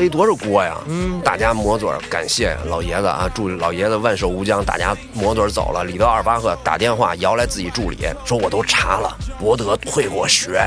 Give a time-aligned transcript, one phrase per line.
[0.00, 0.78] 背多少锅呀？
[0.86, 4.64] 嗯，大家抹嘴儿感谢老爷子啊，祝老爷子万寿无疆。
[4.64, 10.66] 大家抹嘴儿走了，里德二巴赫打电话摇来自己助理，说我都查了，博德退过学。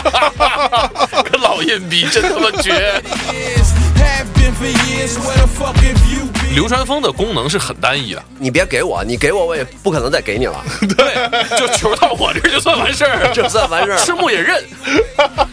[1.24, 3.00] 跟老印比真他妈绝。
[6.54, 10.64] 流川枫的功能是很单一的，你别给我，你给我我也不可能再给你了，
[10.96, 13.98] 对，就球到我这儿就算完事儿，这算完事儿。
[13.98, 14.64] 赤木也认，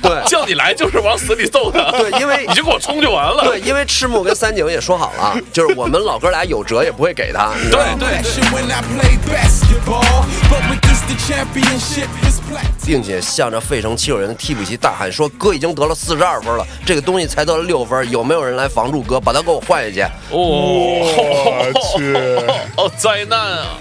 [0.01, 7.51] 对叫你来就是往死里揍他，对因为你就给我冲就完了，对，因为赤木跟三井也说好了，就是我们老哥俩有辙也不会给他。
[7.61, 12.32] 你知道吗对对 when I play basketball, but with this the championship is platinum.
[12.85, 22.15] 并且向着费城七六人的替补席大喊说：“哥已经得了四十二分了，这个东西才得了六分，有没有人来防住哥，把他给我换下去哦，我去，
[22.77, 23.77] 哦， 灾难啊！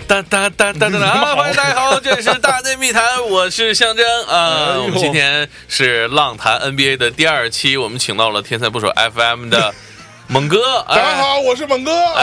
[0.00, 1.34] 哒哒哒哒哒哒！
[1.34, 4.76] 欢迎大家好，这里是大内密谈，我是象征啊。
[4.78, 9.74] 我们今天是浪谈 NBA 的第二期，我们请到了天才捕手 FM 的
[10.26, 10.84] 猛哥。
[10.86, 12.20] 大家好，我是猛哥啊。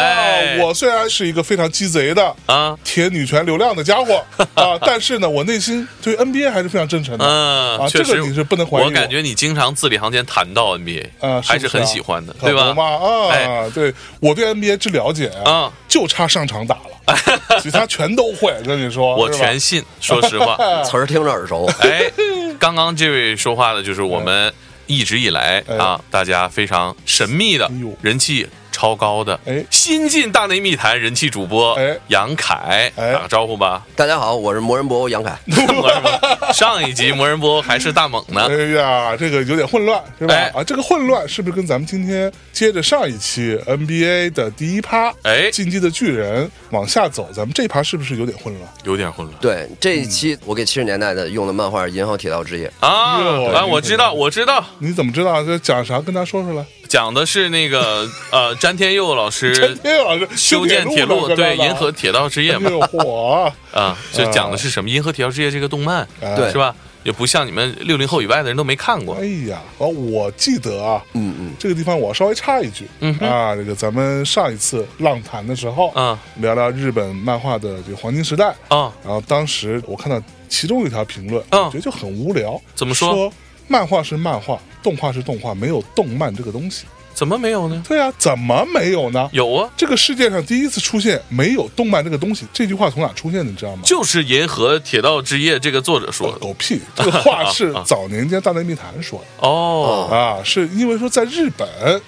[0.61, 7.25] 我虽然是一个非常鸡贼的啊，铁女权流量的家伙啊，但是呢，我内心对 NBA 还是非常真诚的。
[7.25, 12.75] 嗯，确实你是不能怀疑我感觉你经常字里行间谈到 NBA，啊，还是很喜欢的，对吧？
[12.77, 16.92] 啊，对我对 NBA 之了解啊，就差上场打了，
[17.61, 18.53] 其他全都会。
[18.65, 20.55] 跟你说，我全信，说实话。
[20.83, 21.69] 词儿听着耳熟。
[21.81, 22.11] 哎，
[22.59, 24.53] 刚刚这位说话的就是我们
[24.87, 27.69] 一直以来哎啊，大家非常神秘的
[28.01, 33.85] 人气超高的哎新晋大内密谈人气主播哎杨凯，哎打个招呼吧。
[33.95, 35.37] 大家好，我是魔人博欧杨凯。
[35.45, 40.33] 魔人波上一集魔人波还是大猛呢哎，呀，这个有点混乱，是吧？
[40.33, 48.69] 哎啊，这个混乱是不是跟咱们今天接着上一期 NBA 的第一趴，哎进击的巨人往下走，咱们这一趴是不是有点混乱？
[48.83, 52.67] 有点混乱对，这一期我给七十年代的用的漫画《银河铁道之夜》。
[52.85, 53.63] 啊哟啊！
[53.65, 55.43] 我知道，我知道，你怎么知道？
[55.43, 56.01] 这讲啥？
[56.01, 56.65] 跟他说出来。
[56.93, 62.69] 讲的是那个 呃詹天佑老师詹天佑老师修建铁路，对银河铁道之夜嘛。
[62.69, 63.51] 哎呦嚯！
[63.73, 64.87] 啊，就讲的是什么？
[64.87, 66.35] 银河铁道之夜这个动漫，哎。
[66.35, 66.75] 对是吧？
[67.01, 69.15] 也不像你们六零后以外的人都没看过。
[69.15, 76.19] 哎呀，哦，我记得啊，嗯嗯，这个地方我稍微插一句，嗯啊，这个咱们上一次浪谈的时候，啊。
[76.35, 78.93] 聊聊日本漫画的这个黄金时代，啊！
[79.03, 83.11] 然后当时我看到其中一条评论，嗯我觉得就很无聊，怎么说？
[83.15, 83.33] 说
[83.67, 86.85] 漫画是漫画，动画是动画，没有动漫这个东西。
[87.15, 87.83] 怎么没有呢？
[87.87, 89.29] 对啊，怎么没有呢？
[89.31, 93.51] 有啊，这个世界上第一次出现没有动漫这个东西，这句话从哪出现的？
[93.51, 93.83] 你知道吗？
[93.85, 96.81] 就是《银河铁道之夜》这个作者说的狗屁！
[96.95, 101.67] 这个话是早年间大内密谈说的哦啊，是因为说在日本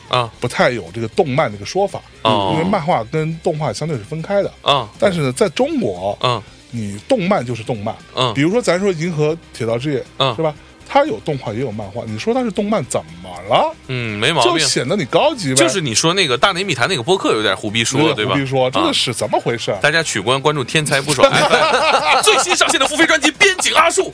[0.09, 4.51] 啊不太有这个动漫这个说法，哦因为漫画跟动画相对是分开的。
[4.63, 6.41] 啊但是呢，在中国，嗯
[6.71, 10.51] 你动漫就是动漫，嗯比如说咱说《银河铁道之夜》，嗯是吧？
[10.87, 13.75] 它有动画也有漫画，你说它是动漫怎么了？
[13.87, 14.67] 嗯，没毛病就病。
[14.67, 15.55] 显得你高级呗。
[15.55, 18.33] 就是你说那个大内密谈那个播客有点胡逼说，对吧？
[18.33, 19.79] 点胡逼说，这啊个是怎么回事啊？
[19.81, 24.13] 大家取关关注天才不爽 FM 最新上线的付费专辑《边境阿树》，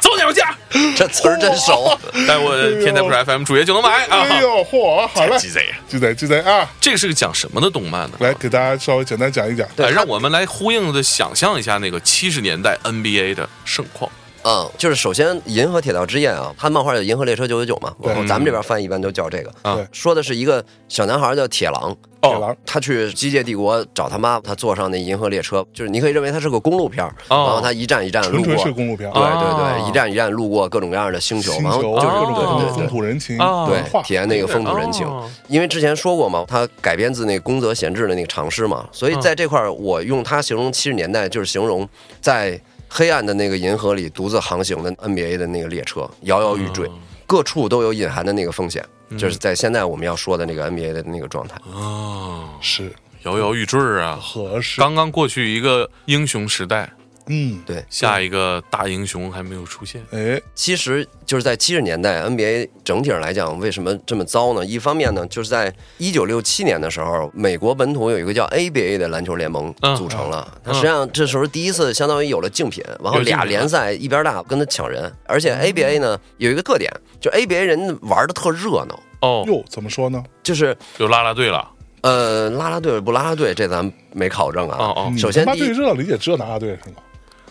[0.00, 0.56] 走鸟家，
[0.96, 1.98] 这词儿真熟。
[2.26, 4.26] 带我天才捕手 FM 主页就能买啊！
[4.28, 6.68] 哎呦，嚯，好嘞，鸡贼，鸡贼，鸡贼啊！
[6.80, 8.16] 这个是个讲什么的动漫呢？
[8.20, 9.66] 来给大家稍微简单讲一讲。
[9.76, 14.10] 来，让我们来呼应的想象一下那个七十年代 NBA 的盛况。
[14.48, 19.52] 嗯，就是首先《银河铁道之夜》啊，它漫画叫《银河列车九九九》嘛，然后咱们这边翻译一般都叫这个。
[19.60, 35.28] 啊对说的是一个小男孩叫铁狼，铁狼他去机械帝国找他妈，他坐上那银河列车，就是你可以认为它是个公路片儿，哦然后他一站一站路过纯纯是，公路片，对对哦对，一站一站路过各种各样的星球，星然后就是各种各样的对对对风土人情哦对体验那个风土人情哦。
[35.48, 41.86] 因为之前说过嘛，他改编自那个宫泽贤治的那个长诗嘛，所以在这块儿我用它形容七十年代，就是形容
[42.22, 46.90] 在黑暗的那个银河里独自航行的 NBA 的那个列车摇摇欲坠，
[47.26, 48.84] 各处都有隐含的那个风险，
[49.18, 51.60] 就是在现在我们要说的那个 NBA 的那个状态。
[51.70, 52.92] 哦，是
[53.24, 54.18] 摇摇欲坠啊！
[54.20, 54.80] 合适。
[54.80, 56.90] 刚刚过去一个英雄时代，
[57.28, 60.02] 嗯，对，下一个大英雄还没有出现。
[60.10, 64.64] 哎，其实就是在七十年代，NBA 整体上来讲，为什么这么糟呢？
[64.64, 70.58] 一方面呢，就是在一九六七年的时候，美国本土有一个叫 ABA 的篮球联盟嗯组成了。
[70.64, 75.12] 它实际上这时候第一次相当于有了竞品，然后俩联赛一边大，跟他抢人。
[75.26, 76.90] 而且 ABA 呢有一个特点，
[77.20, 80.22] 就 ABA 人玩的特热闹，哦，哟，怎么说呢？
[80.42, 81.72] 就是有啦啦队了。
[82.00, 84.76] 呃拉拉队不拉拉队，这咱没考证啊。
[84.78, 86.96] 哦哦首先第一他妈对热闹理解只有啦啦队是吗？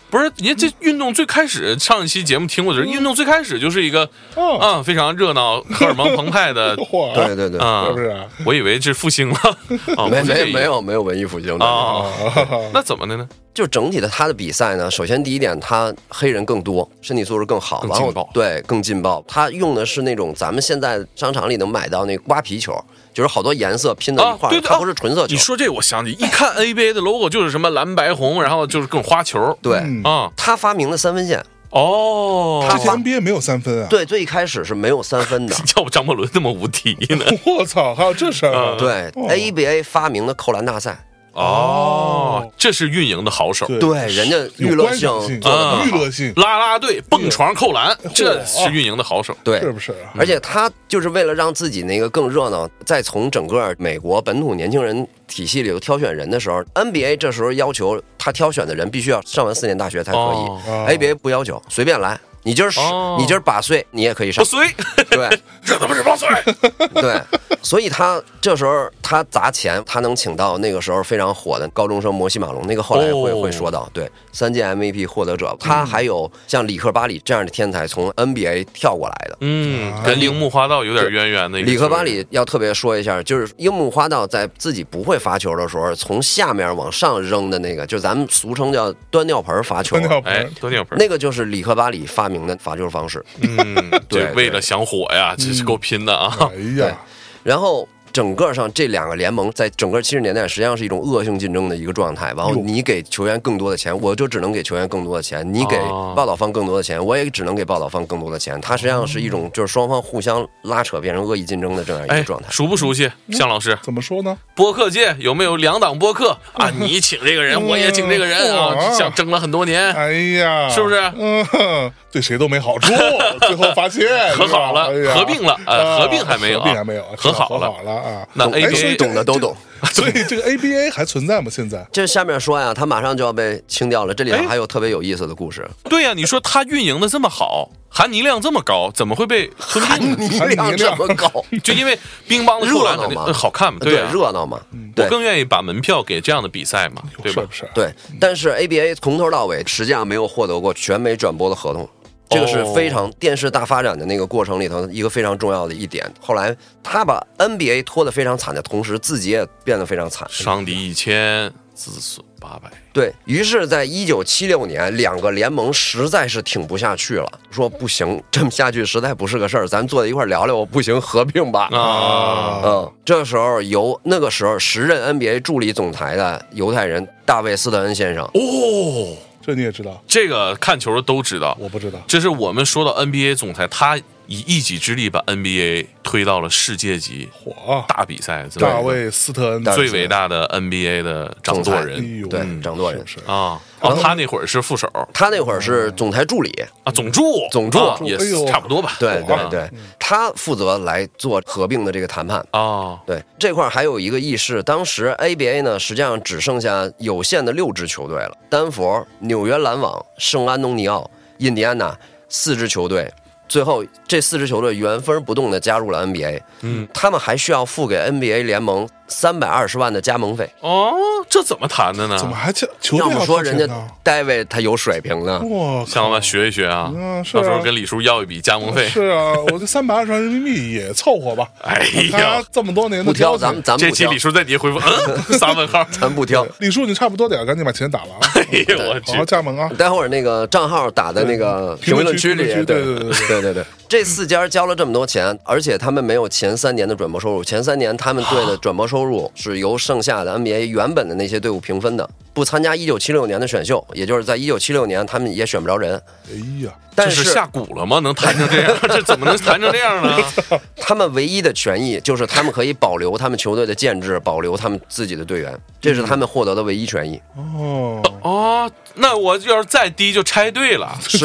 [0.09, 8.18] 不是，人家这运动最开始上一期节目听过的是，运动最开始就是一个哦，啊非常热闹、 荷尔蒙澎湃的，对对对，啊是不，是？
[8.45, 9.39] 我以为是复兴了，
[9.98, 11.65] 啊，没没没有没有文艺复兴的。
[11.65, 13.27] 啊，啊， 那怎么的呢？
[13.54, 19.25] 就整体的他的比赛呢，首先第一点，他黑人更多，身体素质更好，然后更劲爆对更劲爆。
[19.27, 22.74] 他用的是那种咱们现在商场里能买到那个瓜皮球，
[23.18, 25.34] 就是好多颜色拼到一块儿，它不是纯色球。
[25.34, 30.31] 你说这，我想起一看 NBA 的 logo 就是什么蓝白红，然后就是各种花球对，嗯啊。
[30.38, 33.88] 他发明的三分线，哦，他之前 NBA 没有三分啊？
[33.90, 35.56] 对，最一开始是没有三分的。
[35.66, 37.25] 叫我张伯伦那么无敌呢？
[37.58, 41.06] 我操，还有这事儿对哦，ABA 发明的扣篮大赛，
[41.38, 43.68] 哦，这是运营的好手。
[43.68, 45.07] 对对，人家娱乐性。
[45.30, 49.38] 娱乐性，拉拉队蹦床扣篮，这是运营的好手。
[49.44, 50.12] 对，是不是啊？
[50.18, 62.19] 而且他就是为了让自己那个更热闹，再从整个美国本土年轻人体系里头挑选人的时候，NBA 这时候要求他挑选的人必须要上完四年大学才可以、哦哦 a b a 不要求，随便来。
[62.48, 63.18] 你今儿十、哦。
[63.20, 64.42] 你今儿八岁，你也可以上。
[64.42, 64.50] 不。
[64.50, 64.66] 随，
[65.10, 65.28] 对。
[65.66, 66.30] 这他妈是八岁。
[66.96, 67.22] 对，
[67.62, 73.42] 所以他这时候他砸钱，他能请到那个时候非常火的高中生摩西马龙，那个后来会、哦。
[73.42, 79.38] 会说到，对，三届 MVP 获得者，他还有像里克巴里这样的天才从 NBA 跳过来的。
[79.42, 90.00] 嗯，跟樱木花道有点渊源的一个里克巴里要特别说一下，就是樱木花道在自己不会罚球的时候，从下面往上扔的那个，就咱们俗称叫端尿盆罚球。
[90.00, 90.98] 端，尿哎盆，，多尿盆。
[90.98, 93.24] 那个就是里克巴里发明的罚球方式。
[93.42, 96.38] 嗯， 对为了想火呀，这是够拼的啊。
[96.54, 96.56] 哎
[96.86, 96.95] 呀，
[97.44, 97.88] 然后
[98.18, 102.34] 整个上这两个联盟在整个七十年代实际上是一种恶性竞争的一个状态。
[102.36, 108.60] 然后你给球员更多的钱，我就只能给球员更多的钱；你给哦报道方更多的钱，我也只能给报道方更多的钱。
[108.60, 113.08] 它实际上是一种就是双方互相拉扯，变成恶意竞争的这样一哎个状态。，熟不熟悉？
[113.34, 114.36] 向老师，怎么说呢？
[114.56, 116.72] 播客界有没有两档播客啊？
[116.81, 120.12] 你请这个人，我也请这个人啊，哇想争了很多年，哎
[120.42, 122.92] 呀，是不是嗯，哼 对谁都没好处，
[123.46, 128.27] 最后发现和好了合并了呃啊合并还没有啊合并还没有，和好了和好了啊。
[128.33, 129.56] 那懂哎所以 ABA 懂的都懂。
[129.92, 131.51] 所以这个 ABA 还存在吗？
[131.51, 131.86] 现在？
[131.92, 134.13] 这下面说呀，他马上就要被清掉了。
[134.13, 140.18] 这里头哎还有特别有意思的故事，对呀、你说他运营的这么好，含泥量这么高，怎么会被吞并呢？
[140.18, 141.31] 泥量这么高，
[141.63, 144.59] 就因为乒乓的扣篮肯定热闹嘛呃好看嘛，对啊，热闹嘛，
[144.95, 147.54] 我更愿意把门票给这样的比赛嘛，对吧是不？
[147.54, 147.69] 是？
[147.75, 147.94] 对。
[148.19, 151.88] 但是 ABA 从头到尾实际上没有获得过全美转播的合同。
[152.30, 156.06] 这个是非常电视大发展的那个过程里头一个非常重要的一点。
[156.20, 160.28] 后来他把 NBA 拖得非常惨的同时，自己也变得非常惨。
[160.30, 162.70] 伤敌一千，自损八百。
[162.92, 171.70] 对于是，在一九七六年，两个联盟实在是挺不下去了，说不行，这么下去实在不是个事儿，咱坐在一块儿聊聊，不行，合并吧。
[171.72, 179.16] 啊，嗯，这时候由那个时候时任 NBA 助理总裁的犹太人大卫斯特恩先生，哦，
[179.48, 180.04] 这你也知道？
[180.06, 181.98] 这个看球的都知道，我不知道。
[182.06, 183.98] 这是我们说到 NBA 总裁，他
[184.28, 193.04] 以一己之力把 NBA 推到了世界级火，大比赛，大卫斯特恩大卫最伟大的 NBA 的掌舵哎人呦，对嗯掌舵人。
[193.26, 193.60] 啊。
[193.80, 194.92] 哦，他那会儿是副手。
[195.14, 196.52] 他那会儿是总裁助理，
[196.84, 197.22] 啊，总助，
[197.52, 197.78] 总助。
[197.78, 198.46] 啊也哎呦。
[198.48, 198.96] 差不多吧。
[199.00, 199.70] 对对啊对，
[200.00, 202.44] 他负责来做合并的这个谈判。
[202.52, 213.10] 啊，对这块还有一个轶事，当时 ABA 呢实际上只剩下有限的六支球队了，丹佛、纽约篮网、圣安东尼奥、印第安纳四支球队。
[213.47, 220.49] 最后，这四支球队原封不动的加入了 NBA，嗯，他们还需要付给 NBA 联盟三百二十万的加盟费。
[220.59, 220.94] 哦，
[221.30, 222.18] 这怎么谈的呢？
[222.18, 223.66] 怎么还叫球要队要不说人家
[224.04, 228.87] ？David 他有水平呢，我靠向老板学一学啊，嗯是啊到时候跟李叔要一笔加盟费。
[228.87, 231.47] 是啊，我这三百二十万人民币也凑合吧。
[231.63, 231.80] 哎
[232.11, 235.85] 呀，这么多年的不挑，咱们咱们这，期李叔在底下回复，嗯， 仨问号。
[235.92, 236.45] 咱不挑。
[236.59, 238.27] 李叔，你差不多点儿，赶紧把钱打了啊！
[238.35, 239.69] 哎呦我去好好，加盟啊！
[239.77, 258.00] 待会儿那个账号打在那个评论区里，对对对对对对对，这四家交了这么多钱，而且他们没有前三年的转播收入，前三年他们队的转播收入是由剩下的 NBA 原本的那些队伍平分的，不参加一九七六年的选秀，也就是在一九七六年他们也选不着人，哎呀，但是这是下蛊了吗？
[258.00, 258.76] 能谈成这样？
[258.90, 260.18] 这怎么能谈成这样呢？
[260.76, 267.20] 他们唯一的权益就是他们可以保留他们球队的建制，保留他们自己的队员，这是他们获得的唯一权益。
[267.36, 271.20] 哦，哦，那我要是再低就拆队了，是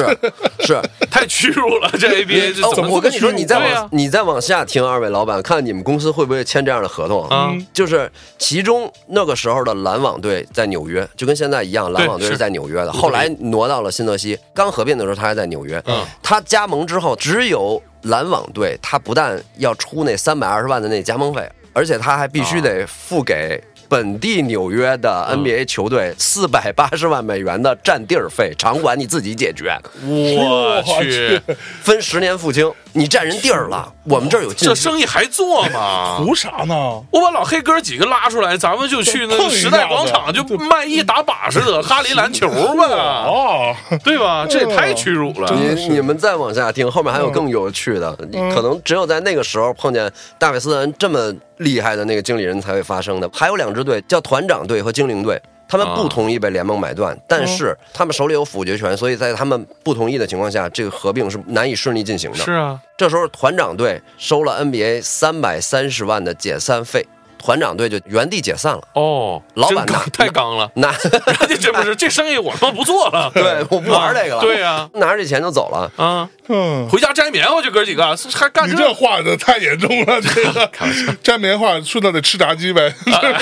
[0.61, 1.91] 是， 太屈辱了。
[1.99, 2.91] 这 ABA 这哦怎么？
[2.91, 7.27] 我跟你说，你再往、你再往下听，二位老板，看你们公司会不会签这样的合同？
[7.29, 12.93] 啊就是其中那个时候的篮网队在纽约，就跟现在一样，篮网队是是在纽约的。
[12.93, 15.83] 后来挪到了新泽西，刚合并的时候他还在纽约。
[15.87, 25.39] 嗯，他加盟之后，只有篮网队，他不但要出那三百二十万的那加盟费，而且他还必须得付给本地纽约的嗯。
[25.39, 31.39] NBA 球队四百八十万美元的占地儿费，场馆你自己解决，我去，
[31.83, 32.73] 分十年付清。
[32.93, 34.83] 你占人地儿了，我们这儿有禁这区。
[34.83, 36.17] 生意还做吗？
[36.25, 36.75] 图啥呢？
[37.11, 42.85] 我把老黑哥几个拉出来，咱们就去那时代广场，就卖艺打把式的 哈林篮球吧，
[43.27, 44.47] 哦，对吧？
[44.49, 45.51] 这也太屈辱了。
[45.55, 53.31] 你你们再往下听，后面还有更有趣的，你可能只有在那个时候碰见大卫斯恩这么厉害的那个经理人才会发生的。
[53.33, 55.41] 还有两支队叫团长队和精灵队。
[55.73, 62.37] 他们不同意被联盟买断，但是他们手里有否决权，所以在他们不同意的情况下，这个合并是难以顺利进行的。
[62.37, 67.07] 是啊，这时候团长队收了 NBA 三百三十万的解散费，
[67.43, 68.83] 团长队就原地解散了。
[68.95, 70.91] 哦，老板太刚了，拿
[71.41, 75.91] 人家这不是这生意我他妈不做了， 对我不玩这个了，对呀拿着这钱就走了。
[75.97, 80.71] 啊，嗯，回家摘棉花去，哥几个还干你这这话的太严重了，这个
[81.23, 83.39] 摘棉花顺道得吃炸鸡呗，哎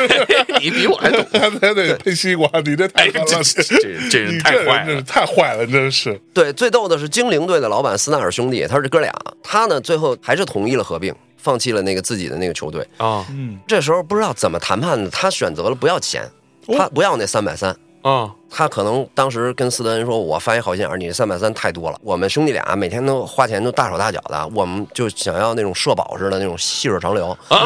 [0.60, 1.24] 你比我还懂。
[1.60, 4.86] 还得得配西瓜，你这太这这这太坏了。
[4.86, 5.02] 真是。
[5.02, 6.20] 太坏了，真是。
[6.32, 12.86] 对，最逗的是精灵队的老板斯纳尔兄弟，他是哥俩，他呢最后还是同意了合并，放弃了那个自己的那个球队。
[12.96, 13.26] 啊
[13.66, 16.30] 这时候不知道怎么谈判的，他选择了不要钱，
[16.66, 17.76] 他不要那三百三。
[18.02, 27.28] 啊他可能当时跟斯德恩说：“我发一好心眼儿，你这三百三太多了，我们兄弟俩每天都花钱都大手大脚的，我们就想要那种社保似的那种细水长流。
[27.48, 27.60] 啊！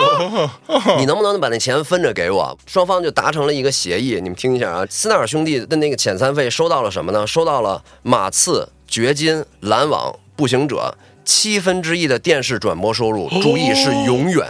[0.99, 4.17] 你能不能把那钱分着给我？”双方就达成了一个协议。
[4.17, 7.25] 你们听一下啊，斯纳尔兄弟的那个遣散费收到了什么呢？
[7.25, 14.47] 收到了马刺、掘金、篮网、步行者七分之一的电视转播收入，注意是永远。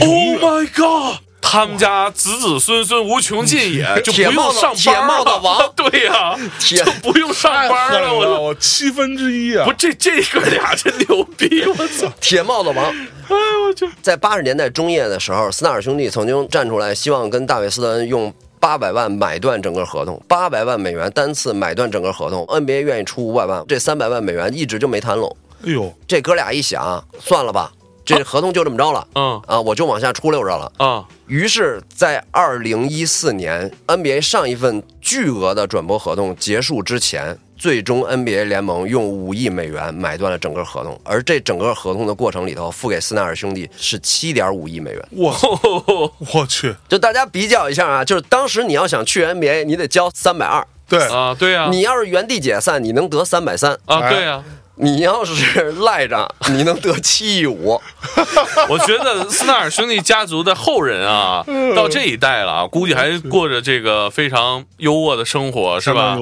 [0.00, 0.10] Oh
[0.42, 1.20] my god！
[1.46, 8.12] 他们家子子孙孙无穷尽也，就不铁帽子用上班铁帽子了王 对呀，铁就不用上班了。
[8.12, 9.72] 我我七分之一啊不，！
[9.74, 11.62] 这这哥俩真牛逼！
[11.66, 12.10] 我操！
[12.20, 12.86] 铁帽子王。
[12.86, 13.36] 哎
[13.68, 13.86] 我去！
[14.02, 25.36] 在八十年代中叶的时候，斯纳尔兄弟曾经站出来，希望跟大卫斯特恩用八百万买断整个合同，八百万美元单次买断整个合同，NBA 愿意出五百万，这三百万美元一直就没谈拢。
[25.66, 27.72] 哎呦，这哥俩一想，算了吧，
[28.04, 29.06] 这合同就这么着了。
[29.14, 30.70] 嗯啊，我就往下出溜着了。
[30.78, 31.04] 啊。
[31.26, 45.08] 于是，在二零一四年 NBA 上一份巨额的转播合同结束之前，最终 NBA 联盟用五亿美元买断了整个合同，而这整个合同的过程里头，付给斯奈尔兄弟是七点五亿美元。
[45.12, 45.34] 我
[46.34, 51.34] 我去，就大家比较一下啊，就是当时你要想去 NBA，你得交三百二，对，啊！
[51.38, 54.44] 对呀，你要是原地解散，你能得三百三；啊对呀，
[54.76, 57.80] 你要是赖着，你能得七亿五。
[58.68, 61.44] 我觉得斯纳尔兄弟家族的后人啊，
[61.76, 66.18] 到这一代了啊，估计还过着这个非常优渥的生活，是吧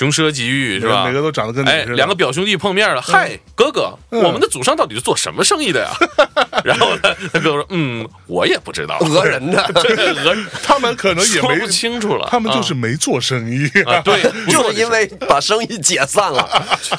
[0.00, 1.04] 穷奢极欲是吧？
[1.04, 4.22] 每个都长得跟哎，两个表兄弟碰面了，嗨，哥哥，嗯。
[4.22, 5.90] 我们的祖上到底是做什么生意的呀？
[6.64, 16.48] 然后呢，他哥说，嗯，我也不知道，讹人的， 讹，他们可能也没不清楚了，他们就是没做生意，啊，对， 就是因为把生意解散了，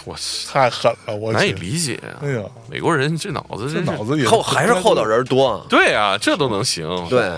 [0.05, 0.15] 我
[0.53, 2.21] 太狠了，我难以理解啊。
[2.21, 5.03] 哎，呀，美国人这脑子这脑子也后还是厚道。
[5.03, 5.65] 人多。
[5.67, 7.31] 对啊，这都能行，对，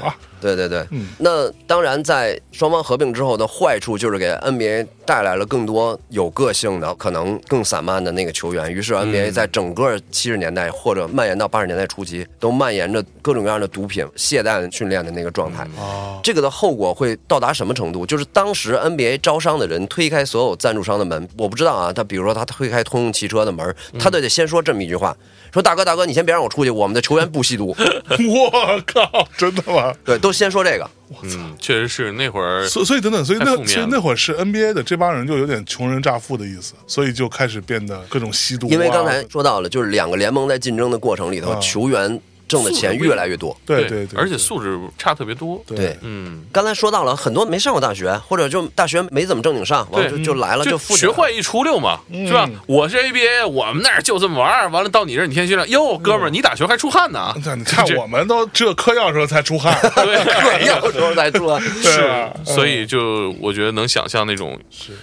[0.44, 0.86] 对对对，
[1.20, 8.72] 那当然，在双方合并之后的坏处就是给 NBA 带来了更多有个性的、可能更散漫的那个球员。
[8.72, 15.66] 于是 NBA 在整个七十年代或者蔓延到八十年代初期，都蔓延着各种各样的毒品、懈怠训练的那个状态。
[15.78, 18.06] 哦，这个的后果会到达什么程度？
[18.06, 25.16] 就是当时 NBA 招商的人推开所有赞助商的门，我不知道啊，他比如说他推开通用汽车的门，他都得先说这么一句话：
[25.54, 27.76] 说大哥大哥，你先别让我出去，我们的球员不吸毒。
[27.78, 29.94] 我靠，真的吗？
[30.04, 30.90] 对，都先说这个。
[31.22, 38.70] 嗯，确实是那会儿所所以等等，所以那太负面了所以那会儿是 NBA 的这帮人就有点穷人乍富的意思，所以就开始变得各种吸毒啊。
[38.72, 42.20] 因为刚才说到了，就是两个联盟在竞争的过程里头，啊球员
[42.54, 43.56] 挣的钱越来越多。
[43.66, 46.44] 对对对，而且素质差特别多，对，嗯。
[46.52, 52.48] 刚才说到了，很多没上过大学，或者就大学没怎么正经上，完了就就来了，就学坏一出溜嘛，是吧？
[52.68, 54.70] 我是 ABA，我们那儿就这么玩儿。
[54.70, 57.34] 完了到你这儿，你天天训练，哟，哥们儿，你打球还出汗呢？
[57.44, 61.60] 那你看我们都只有嗑药的时候才出汗，对， 嗑药时候再说。
[61.82, 62.08] 对。
[62.08, 64.60] 啊所以就我觉得能想象那种，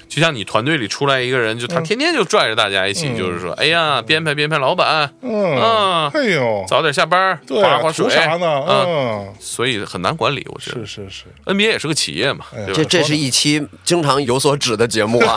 [0.08, 5.58] 就像你团队里出来一个人，就他天天就拽着大家一起，就是说，哎呀，编排编排，老板，嗯。
[5.58, 8.48] 啊哎呦，早点下班，对啊，划划水图，啥呢？
[8.60, 12.44] 啊，嗯，所以很难管理，我觉得是是是，NBA 也是个企业嘛？
[12.74, 15.36] 这这是一期经常有所指的节目啊。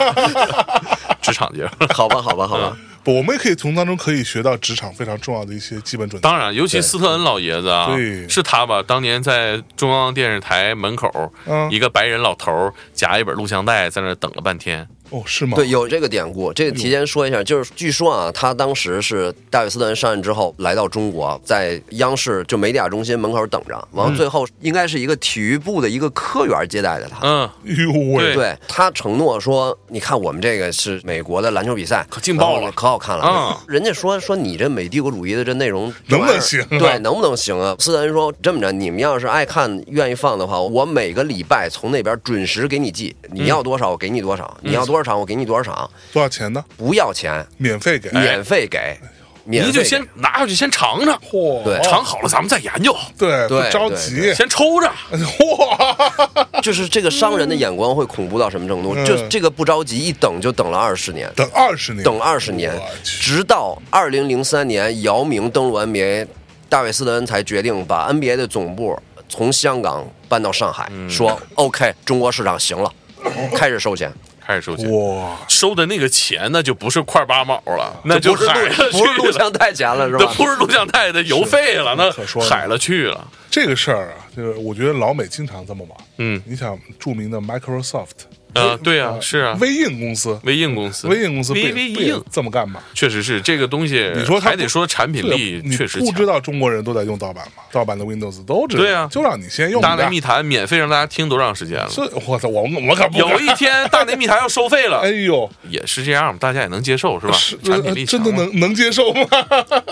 [1.22, 1.70] 职场节目。
[1.94, 2.76] 好吧，好吧，好吧。
[3.02, 6.26] 不，我们也可以从当中可以学到职场非常重要的一些基本准则。
[6.26, 8.82] 当然，尤其斯特恩老爷子啊对，是他吧？
[8.82, 11.10] 当年在中央电视台门口，
[11.46, 15.54] 嗯一个白人老头夹一本录像带在那等了半天，哦，是吗？
[15.54, 27.18] 对，有这个典故，这个提前说一下，就是据说啊，他当时是大卫斯特恩上任之后来到中国，在央视就美迪亚中心门口等着，完了最后应该是一个体育部的一个科员接待的他。
[27.22, 33.24] 嗯，哎呦喂，对对他承诺说，你看我们这个是美国的篮球比赛，可劲爆了可好看了。
[33.24, 37.76] 嗯 人家说说你这美帝国主义的这内容能不能行啊对，能不能行啊？
[37.78, 46.64] 斯特恩说这么着，你们要是爱看愿意放的话，我每个礼拜从那边准时给你寄，你要多少我给你多少，你要多少场我给你多少场，多少钱呢？
[46.76, 48.10] 不要钱，免费给。
[48.10, 49.00] 免费给，免费给。
[49.46, 54.32] 您就先拿回去先尝尝，嚯，对尝好了咱们再研究，对，对不着急。
[54.32, 54.90] 先抽着。
[55.12, 58.94] 嚯， 就是这个商人的眼光会恐怖到什么程度？
[58.96, 59.04] 嗯。
[59.04, 61.30] 就这个不着急，一等就等了二十年。
[61.36, 63.20] 等二十年，等二十年我，去。
[63.20, 66.26] 直到二零零三年姚明登陆 NBA，
[66.70, 71.10] 大卫斯德恩才决定把 NBA 的总部从香港搬到上海，嗯。
[71.10, 72.90] 说 OK，中国市场行了，
[73.54, 74.10] 开始收钱，
[74.46, 78.48] 开始收钱，哇，收的那个钱那就不是块八毛了，那就不是
[78.92, 80.26] 不是录，像带钱了是吧？
[80.26, 83.26] 那不是录像带的邮费了，那可说海了去了。
[83.50, 85.98] 这个事儿啊，就是我觉得老美经常这么玩。
[86.18, 92.82] 嗯你想，著名的 Microsoft 啊，对啊，是啊，微硬公司，微硬公司，微硬公司微微不也硬，这么干吧？
[92.94, 94.10] 确实是这个东西。
[94.16, 96.24] 你说还得说产品力确实不知。
[96.24, 97.62] 道中国人都在用盗版吗？
[97.70, 101.90] 盗版的 Windows 都知道，对啊就让你先用大内密谈免费让大家听多长时间了？
[101.90, 107.36] 是，我操，我我可不有一天大内密谈要收费了 哎，呦，也是这样，大家也能接受是吧？
[107.62, 109.26] 产品力呃真的能能接受吗？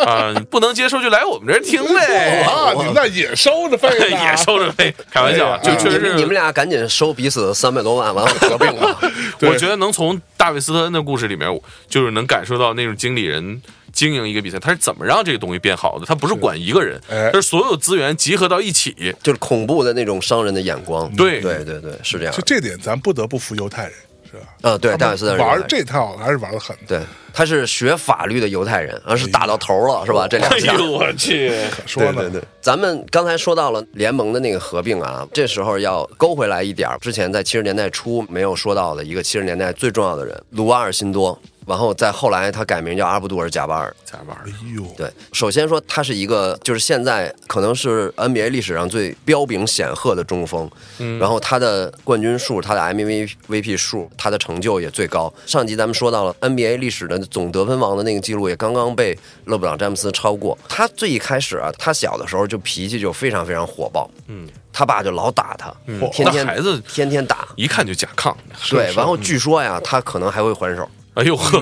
[0.07, 2.43] 啊，不能接受就来我们这儿听呗。
[2.49, 8.99] 啊，你们那也收着费， 也收着费，开玩笑，就确实是你们你们俩赶紧收彼此三百多万，完了合并吧。
[9.41, 11.49] 对我觉得能从大卫斯特恩的故事里面，
[11.89, 13.61] 就是能感受到那种经理人
[13.93, 16.07] 经营一个比赛，他是怎么让这个东西变好的。
[16.07, 19.15] 他不是管一个人，哎他是所有资源集合到一起。
[19.23, 21.11] 就是恐怖的那种商人的眼光。
[21.17, 22.43] 对对对对，是这样就。
[22.43, 23.93] 这点，咱不得不服犹太人，
[24.33, 24.47] 是吧？
[24.63, 27.01] 啊，对，他们大卫斯的人玩这套还是玩的很，对，
[27.35, 30.27] 他是学法律的犹太人，而是打到头了，是吧？
[30.27, 30.59] 这两哎。
[30.59, 31.51] 呦我去！
[31.71, 32.23] 可说呢。
[32.23, 43.95] 对对对，咱们刚才说到了联盟的那个合并啊，这时候要勾回来一点，之前在七十年代初没有说到的一个七十年代最重要的人卢瓦尔辛多，然后再后来他改名叫阿布杜尔贾巴尔。
[44.05, 55.33] 贾巴尔哎呦，对，首先说他是一个，就是现在可能是 NBA 历史上最彪炳显赫的中锋，嗯然后他的冠军数、他的 MVP 数、他的成就也最高。
[55.47, 60.57] 上集咱们说到了 NBA 历史的总得分王的那个记录，也刚刚被勒布朗詹姆斯超过。
[60.69, 67.49] 他最一开始啊，他小的时候就脾气就非常非常火爆，嗯，他爸就老打他，嗯天天孩子天天打。
[67.57, 68.35] 一看就甲亢。
[68.71, 70.89] 对，然后据说呀，他可能还会还手。
[71.15, 71.59] 哎呦呵，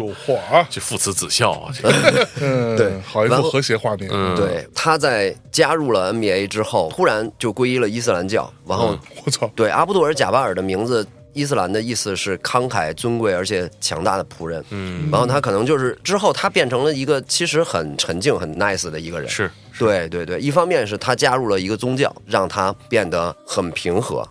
[0.52, 1.72] 啊，这父慈子孝啊！
[1.74, 1.90] 这
[2.76, 4.08] 对好一幅和谐画面。
[4.12, 14.64] 嗯对，他在加入了 NBA 之后，突然就皈依了伊斯兰教，然后 我操，对，阿布杜尔贾巴尔的名字，伊斯兰的意思是慷慨、尊贵而且强大的仆人。
[14.70, 19.28] 嗯，然后他可能就是之后他变成了一个其实很沉静、很 nice 的一个人。
[19.28, 24.24] 是对对对，一方面是他加入了一个宗教，让他变得很平和。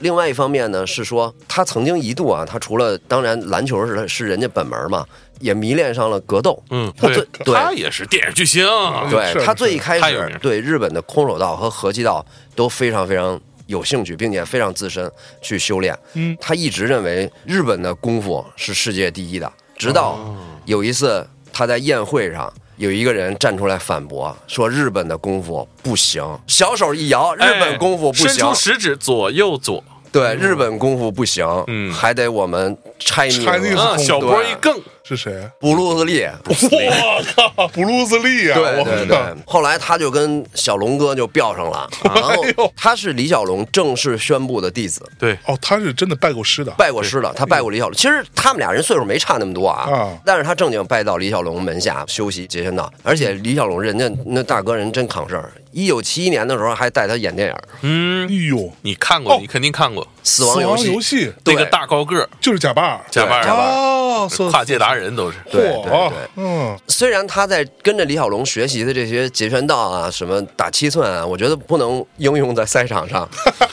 [0.00, 5.06] 另外一方面呢，是说他曾经一度啊，他除了当然篮球是是人家本门嘛，
[5.40, 6.62] 也迷恋上了格斗。
[6.70, 8.66] 嗯，他最对，他也是电影巨星。
[9.10, 15.98] 对他最一开始对日本的空手道和合气道都非常非常有兴趣，并且非常自身去修炼。
[16.14, 22.52] 嗯，他一直认为日本的功夫是世界第一的，直到哦有一次他在宴会上。
[22.78, 28.26] 有一个人站出来反驳说：“日本的功夫不行。”小手一摇，日本功夫不行。
[28.26, 35.32] 哎伸出食指左右左，对，日本功夫不行，嗯还得我们拆 Chinese 啊，空小波一更，是谁？
[35.58, 36.22] 布鲁斯利。
[36.22, 38.58] 我靠，布鲁斯利啊！
[38.58, 46.70] 对对对，后来他就跟小龙哥就飙上了， 然哎后他是李小龙正式宣布的弟子，对，哦，他是真的拜过师的。
[46.72, 47.96] 拜过师的，他拜过李小龙。
[47.96, 58.28] 其实他们俩人岁数没差那么多啊啊，但是他正经拜到李小龙门下修习截拳道，而且李小龙人家那大哥人真扛事儿，一九七一年的时候还带他演电影《嗯。
[58.28, 59.38] 哎，呦，你看过，哦。
[59.40, 60.06] 你肯定看过。
[60.22, 61.32] 死亡游戏。
[61.42, 61.54] 对。
[61.54, 62.28] 那个大高个儿。
[62.40, 63.00] 就是贾巴尔。
[63.10, 65.38] 加班儿，对加班儿哦，是跨界达人都是。
[65.50, 66.12] 对对对。
[66.36, 73.28] 嗯，虽然他在跟着李小龙学习的这些截拳道啊，什么打七寸啊，我觉得不能应用在赛场上，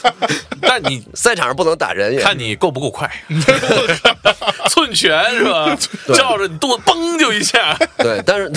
[0.62, 2.20] 但你赛场上不能打人也。
[2.20, 3.10] 看你够不够快，
[4.70, 5.78] 寸拳是吧？
[6.14, 8.52] 照着你肚子嘣就一下，对，但是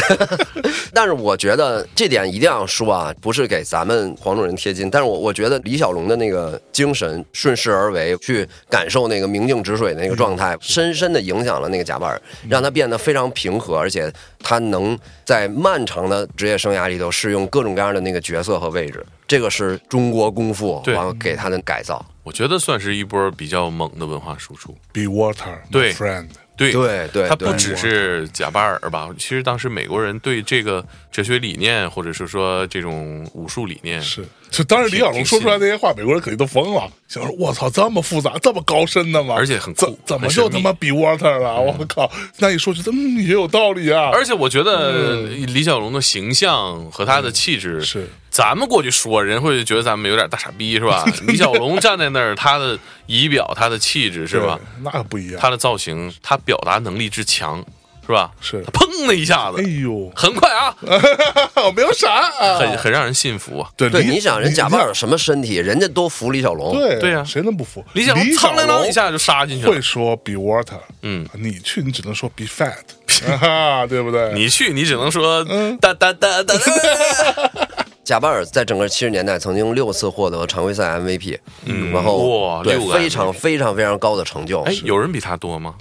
[0.92, 19.04] 但是我觉得这点一定要说啊，不是给咱们黄种人贴金，但是我我觉得李小龙的那个精神顺势而为，去感受那个明镜止水的那个状态，深深的影响了那个贾巴尔，让他变得非常平和，而且他能在漫长的职业生涯里头适用各种各样的那个角色和位置。
[19.26, 22.04] 这个是中国功夫对完了给他的改造。
[22.22, 24.76] 我觉得算是一波比较猛的文化输出。
[24.92, 26.28] Be water, my 对 friend。
[26.56, 29.08] 对对对对他不只是贾巴尔吧？
[29.16, 39.34] 其实当时美国人对这个哲学理念，或者是说这种武术理念，是，就当时李小龙说出来那些话，美国人肯定都疯了，想说我操，这么复杂，这么高深的吗？
[39.34, 41.58] 而且很酷怎怎么就他妈 be water 了？
[41.58, 42.10] 我靠！
[42.36, 44.10] 那一说觉得嗯也有道理啊。
[44.12, 51.02] 而且我觉得李小龙的形象和他的气质，是咱们过去说人会觉得咱们有点大傻逼是吧？
[51.26, 54.58] 李小龙站在那儿，他的仪表、他的气质是吧？？
[54.60, 55.40] 对那不一样。
[55.40, 57.64] 他的造型，他表达能力之强
[58.08, 58.30] 是吧？
[58.40, 60.74] 是砰的一下子哎子，呦，很快啊，
[61.66, 63.68] 我没有闪啊，很很让人信服啊。
[63.76, 66.72] 对，对你想人贾巴尔什么身体，人家都服李小龙。
[66.72, 67.84] 对对呀谁能不服？
[67.92, 69.80] 李小龙李苍啷啷一下就杀进去了会。
[69.82, 72.72] 说 be water，嗯，你去你只能说 be fat，
[73.46, 74.32] 啊，对不对？
[74.32, 77.78] 你去，你只能说嗯哒哒哒哒哒。
[78.04, 84.62] 贾巴尔在整个七十年代曾经六次获得常规赛 MVP，嗯，然后对哇六个非常非常非常高的成就。
[84.62, 85.74] 哎，有人比他多吗？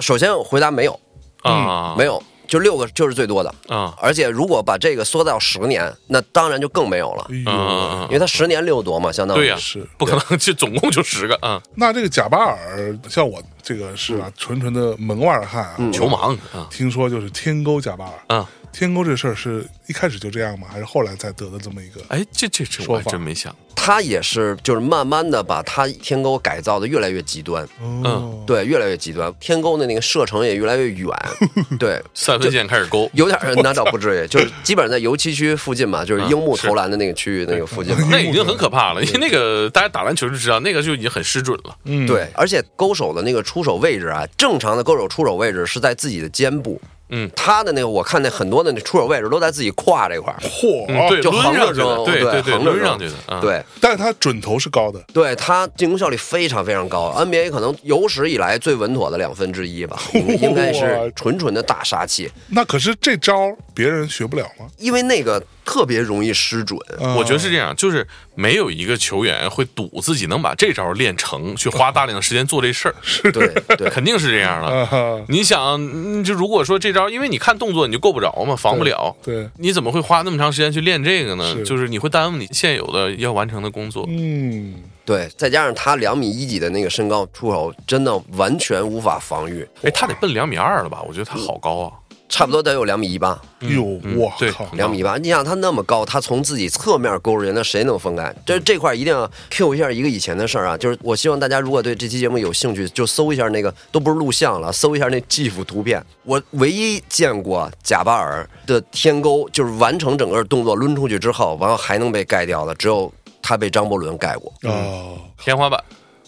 [0.00, 0.98] 首先回答没有，
[1.44, 3.54] 啊，没有，就六个就是最多的。
[3.68, 7.26] 啊，而且如果把这个缩到十年，那当然就更没有了。
[7.30, 9.40] 哎，嗯，嗯嗯因为它十年六夺嘛，相当于。
[9.40, 9.86] 对呀，是。
[9.98, 18.36] 不可能，就总共就十个啊，那这个贾巴尔，像我这个是啊，纯纯的门外汉啊，球盲啊听说就是天勾贾巴尔。
[18.36, 20.68] 啊，天勾这事儿是一开始就这样吗？
[20.70, 22.00] 还是后来才得的这么一个？
[22.08, 31.10] 哎，这这这我还真没想，他也是就是慢慢的把他天钩改造的越来越极端，嗯，对，越来越极端，天钩的那个射程也越来越远，
[31.78, 32.02] 对。
[32.12, 37.94] 三分线开始勾，有点儿，那倒不至于，就是基本上在油漆区附近嘛，就是樱木投篮的那个区域那个附近。
[38.10, 41.76] 那已经很可怕了，因为那个大家打篮球就知道，那个就已经很失准了。
[41.84, 53.62] 嗯，对，而且勾手的那个出手位置啊，正常的勾手出手位置是在自己的肩部，嗯，他的那个我看那很多的那出手位置都在自己胯这块儿，嚯，嗯，对，就横着扔上去的，对对对对，横着扔抡上去的，啊，对。
[53.80, 64.66] 但是他准头是高的，对，他进攻效率非常非常高，NBA 可能有史以来最稳妥的两分之一吧， 应应该是纯纯的大杀器，那可是这招别人学不了吗？
[64.78, 66.78] 因为那个特别容易失准。
[67.00, 72.94] 嗯我觉得是这样，就是没有一个球员会赌自己能把这招练成，去花大量的时间做这事儿，
[73.32, 75.24] 对对， 肯定是这样的。
[75.28, 81.52] 你想，嗯就如果说这招，因为你看动作你就够不着嘛，防不了，对，你怎么会花那么长时间去练这个呢？
[81.54, 84.04] 是就是你会耽误你现有的要完成的工作。
[84.08, 84.74] 嗯，
[85.04, 91.02] 对，再加上他两米一几的那个身高出手，真的完全无法防御，哎，他得奔两米二了吧？
[91.06, 91.92] 我觉得他好高啊！
[92.34, 93.40] 差不多得有两米一八。
[93.60, 98.34] 哟，我对靠，两米八，你想他那么高，他从自己侧面勾人，那谁能分开？
[98.44, 106.04] 这这块一定要 Q 一下一个以前的事儿啊，就是我希望大家如果对这期节目有兴趣，就搜一下那个都不是录像了，搜一下那 GIF 图片。
[106.24, 114.52] 我唯一见过贾巴尔的天勾，就是完成整个动作抡出去之后，完后还能被盖掉的，只有他被张伯伦盖过。
[114.64, 115.80] 哦，天花板。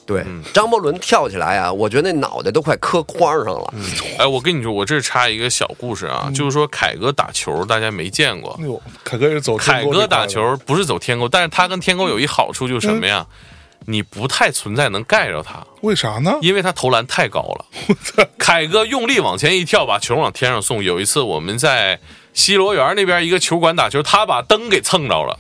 [0.07, 3.75] 对，张伯伦跳起来啊，我觉得那脑袋都快磕框上了。
[4.19, 8.57] 哎，我跟你说，我这插一个小故事啊，就是说凯哥打球，大家没见过。
[8.61, 13.27] 哎呦，凯哥也是走凯哥打球不是走天沟，但是他跟天沟有一好处就是什么呀？
[13.88, 16.38] 你不太存在能盖着他，为啥呢？
[16.40, 17.64] 因为他投篮太高了。
[18.38, 20.83] 凯哥用力往前一跳，把球往天上送。
[20.83, 22.01] 有一次我们在
[22.33, 25.38] 西罗园那边一个球馆打球，他把灯给蹭着了。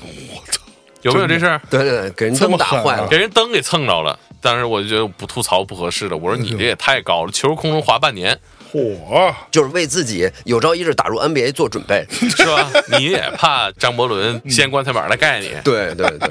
[1.02, 1.60] 有没有这事儿？
[1.70, 3.06] 对对对，给人灯打坏了。
[3.08, 4.18] 给人灯给蹭着了。
[4.40, 8.38] 当时我就觉得不吐槽不合适的，我说你这也太高了，球空中滑半年
[8.70, 12.06] 火，就是为自己有朝一日打入 NBA 做准备。
[12.10, 12.70] 是吧？
[12.98, 15.50] 你也怕张伯伦掀棺材板来盖你？
[15.64, 16.30] 对对对，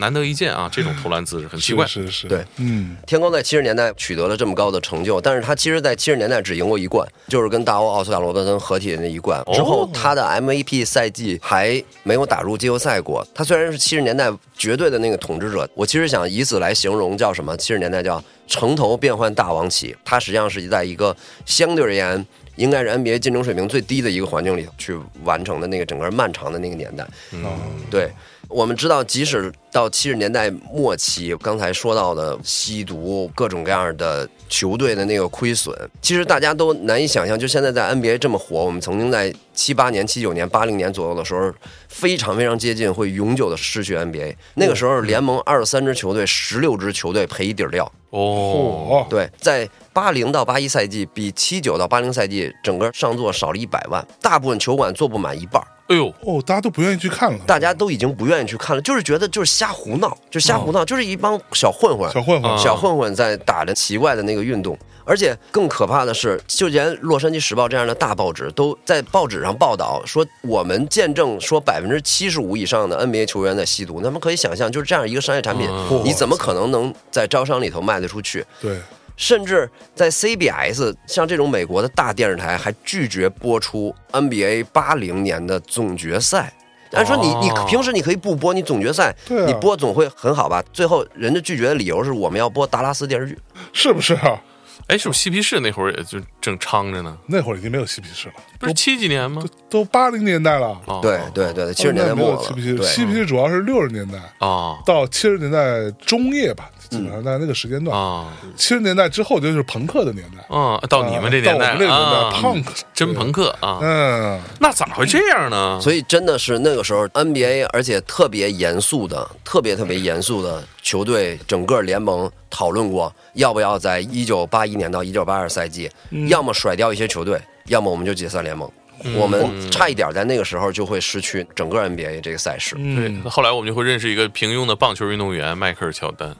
[0.00, 1.86] 难得一见啊，这种投篮姿势 很奇怪。
[1.86, 9.40] 是是是，对嗯，天光在七十年代取得了这么高的成就，但是他其实，在七十年代只赢过一冠，就是跟大欧奥斯卡罗德森合体的那一冠。
[9.52, 13.24] 之后，他的 MVP 赛季还没有打入季后赛过。
[13.34, 17.56] 他虽然是七十年代绝对的那个统治者，我其实想以此来形容叫什么？
[17.56, 19.94] 七十年代叫城头变换大王旗。
[20.04, 22.26] 他实际上是在一个相对而言。
[22.56, 27.42] 应该是 NBA 竞争水平最低的一个环境里去完成的那个整个漫长的那个年代，嗯，
[27.90, 28.10] 对，
[28.50, 37.38] 我们知道，即使到七十年代末期，刚才说到的吸毒、各种各样的球队的那个亏损，其实大家都难以想象。
[37.38, 41.52] 就现在在 NBA 这么火，我们曾经在七八年、七九年、八零年左右的时候，
[41.88, 44.34] 非常非常接近会永久的失去 NBA。
[44.54, 47.90] 那个时候，联盟二十三支球队，十六支球队赔一底儿掉。
[48.10, 55.68] 哦，对，在八零到八一赛季比七九到八零赛季整个上座少了一百万，大部分球馆坐不满一半儿。
[55.90, 64.78] 哎呦，哦，大家都不愿意去看了，大家都已经不愿意去看了，就是觉得就是瞎胡闹，就是瞎胡闹，就是一帮小混混，小混混啊小混混在打着奇怪的那个运动。
[65.04, 74.00] 而且更可怕的是，就连《洛杉矶时报》这样的大报纸都在报纸上报道说，我们见证说百分之七十五以上的 NBA 球员在吸毒。
[74.04, 78.44] 那么可以想象，就是这样一个商业产品，嗯你怎么可能能在招商里头卖得出去？
[78.60, 78.78] 对，
[79.20, 86.50] 甚至在 CBS 像这种美国的大电视台还拒绝播出 NBA 八零年的总决赛。
[86.92, 90.64] 按说你你哦平时你可以不播，你总决赛啊你播总会很好吧？
[90.72, 93.38] 最后人家拒绝的理由是我们要播达拉斯电视剧。
[93.74, 94.42] 是不是啊？
[94.86, 97.16] 哎，是不是嬉皮士那会儿也就正昌着呢？
[97.26, 99.44] 那会儿已经没有嬉皮士了，不是七几年吗？
[99.68, 107.96] 都八零年代了，哦对对对，七十年代末了嬉皮士，对嬉皮士主要是六十年代啊到七十年代中叶吧，基本上在那个时间段。
[107.98, 108.26] 啊
[108.56, 110.78] 七十年代之后就是朋克的年代，啊！
[110.88, 113.78] 到你们这年代到我们这个年啊代，punk 真朋克啊！
[113.80, 115.80] 嗯，那咋会这样呢？
[115.80, 125.90] 所以真的是那个时候 NBA，而且特别严肃的、特别特别严肃的球队，整个联盟讨论过要不要在一九八一年到一九八二赛季，
[126.28, 128.70] 要么甩掉一些球队，要么我们就解散联盟。
[129.16, 136.36] 我们差一点在那个时候就会失去整个 NBA 这个赛事，对，后来我们就会认识一个平庸的棒球运动员迈克尔乔丹，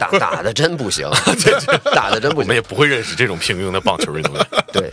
[0.00, 1.08] 打打的真不行，
[1.94, 2.42] 打的真不行。
[2.42, 2.64] 我们也。
[2.64, 4.46] 不会认识这种平庸的棒球运动员。
[4.80, 4.92] 对，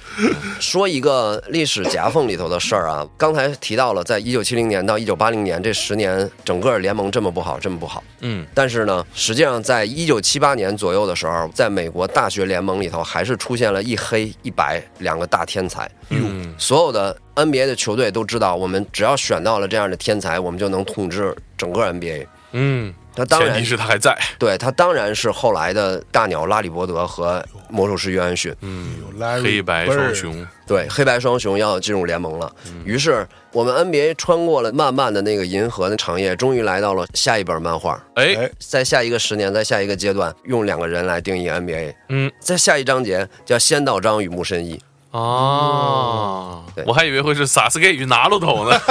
[0.60, 8.04] 说一个历史夹缝里头的事儿啊，刚才提到了，在一九七零年到一九八零年这十年，整个联盟这么不好，这么不好。
[8.20, 15.89] 嗯，但是呢，实际上在一九七八年左右的时候，在美国大学联盟里头，还是出现了一黑一白两个大天才。
[16.10, 22.28] 嗯，所有的 NBA 的球队都知道，我们只要选到了这样的天才，我们就能统治整个 NBA。
[22.54, 24.17] 嗯，他当然前提是他还在。
[24.39, 28.56] 对他当然是后来的大鸟拉里伯德和魔术师约翰逊。
[28.62, 28.95] 嗯，
[29.43, 30.47] 黑白双雄。
[30.65, 32.50] 对，黑白双雄要进入联盟了。
[32.86, 38.02] 于是我们 NBA 穿过了漫漫的那个银河的长夜，终于来到了下一本漫画。
[38.15, 41.93] 哎哎，在下一个十年，在下一个阶段，用两个人来定义 NBA。
[42.08, 44.82] 嗯在下一章节叫仙道章与木神一。
[45.12, 46.63] 啊。
[46.76, 48.80] 对，我还以为会是萨斯盖与拿鲁头呢。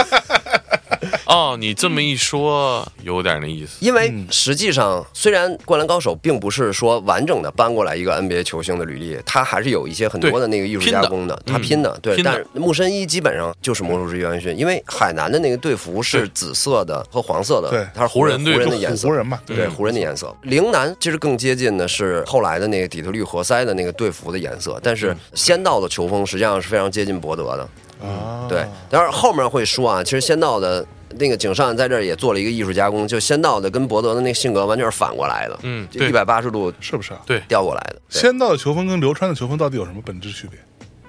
[1.24, 3.76] 哦，你这么一说，有点那意思。
[3.78, 11.96] 因为实际上，虽然《灌篮高手》并不是说完整的搬过来一个 NBA 球星的履历，他还是有一些很多的那个艺术加工的，他拼的。
[12.02, 19.08] 对，但是木申一基本上就是魔术师约翰逊，因为海南的那个队服是紫色的和黄色的，对它是湖人湖人队湖人的颜色。
[19.08, 19.14] 湖。
[19.14, 27.68] 人嘛，对湖人的颜色，陵南其实更接近的是后来的那个底特律活塞的那个队服的颜色，但是先到的球风实际上是非常接近博德的。
[28.06, 30.84] 啊，对，但是后面会说啊，其实仙道的
[31.18, 37.20] 那个井上在这儿也做了一个艺术加工，就仙道的跟博德的那个性格完全是反过来的，嗯一百八十度是不是啊？
[37.26, 38.00] 对，调过来的。
[38.08, 40.58] 仙道的球风跟流川的球风到底有什么本质区别？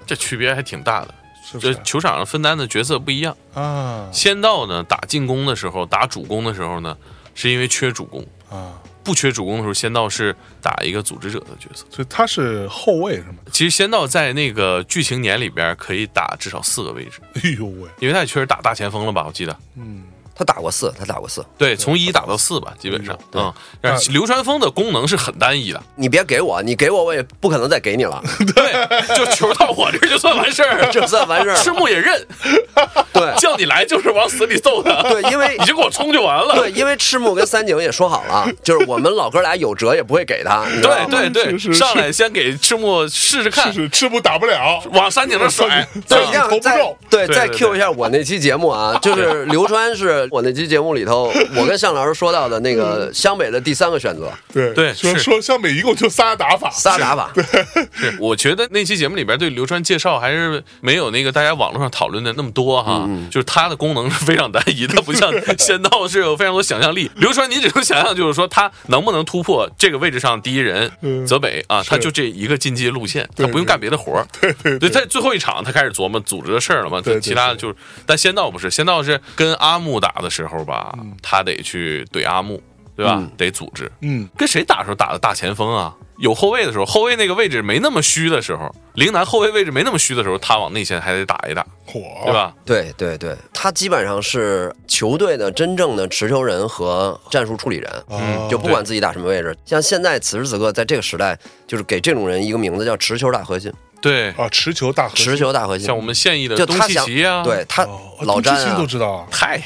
[0.05, 1.13] 这区别还挺大的。
[1.59, 3.35] 这球场上分担的角色不一样。
[3.53, 6.95] 啊仙道呢，打进攻的时候，打主攻的时候呢，
[7.33, 8.73] 是因为缺主攻；啊？
[9.03, 11.85] 不缺主攻的时候，仙道是打一个组织者的角色。
[11.89, 13.35] 所以他是后卫是吗？
[13.51, 19.25] 其实仙道在那个剧情年里边可以打至少四个位置，哎呦喂，因为他也确实打大前锋了吧？
[19.25, 20.03] 我记得，嗯，
[20.35, 21.43] 他打过四，他打过四。
[21.57, 23.41] 对，从一打到四吧，基本上对。
[23.41, 23.53] 啊。
[23.81, 28.21] 但是流川枫的功能是很单一的，你别给我，你给我我也不可能再给你了，
[28.55, 31.71] 对，就球到我这儿就算完事儿， 就算完事儿赤。
[31.71, 32.27] 木也认，
[33.13, 33.33] 对。
[33.37, 36.55] 叫你来就是往死里揍他，对，因为你就给我冲就完了。
[36.55, 40.65] 对，因为赤木跟三井也说好了，就是我们老哥俩有辙也不会给他？
[40.81, 43.71] 对对对，上来先给赤木试试看。
[43.89, 57.45] 赤木打不了，往三井那甩，对，再投不中对再 Q 一下我那期节目啊，就是流川是我那期节目里头， 我跟向老师说到的那个湘北的第三个选择，对对是说说湘北一共就仨打法，仨打法，对，
[58.19, 67.09] 我觉得那期节目里边对流川介绍还是没有那个大家网络上讨论的那么多哈，就是他的功能是非常单一，它不像 仙道是有非常多想象力。
[67.15, 74.25] 流川，你只能想象就是说他能不能突破这个位置上第一人嗯泽北啊，他就这一个进击路线，他不用干别的活儿。
[74.39, 82.61] 对对对，在最后一场他开始琢磨组织的事儿了嘛，对对其他的就是，但仙道不是，仙道是跟阿木打的时候吧，他得去怼阿木，
[82.95, 83.21] 对吧？
[83.37, 85.95] 得组织，嗯，跟谁打的时候打的大前锋啊？
[86.17, 92.31] 有后卫的时候，后卫那个位置没那么虚的时候，陵南后卫位置没那么虚的时候，他往内线还得打一打，火，对？
[92.31, 92.53] 吧？
[92.63, 97.91] 对对对，他基本上是球队的真正的持球人和战术处理人。
[98.11, 105.87] 嗯就不管自己打什么位置，像现在此时此刻在这个时代，就是给这种人一个名字叫持球大核心，对，啊，持球大核心持球大核心。
[105.87, 109.59] 像我们现役的东契奇啊，对他哦老詹啊都知道啊，太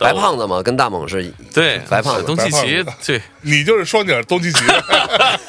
[0.00, 4.64] 白胖子嘛，跟大猛是对白胖子东契奇对你就是双井东契奇，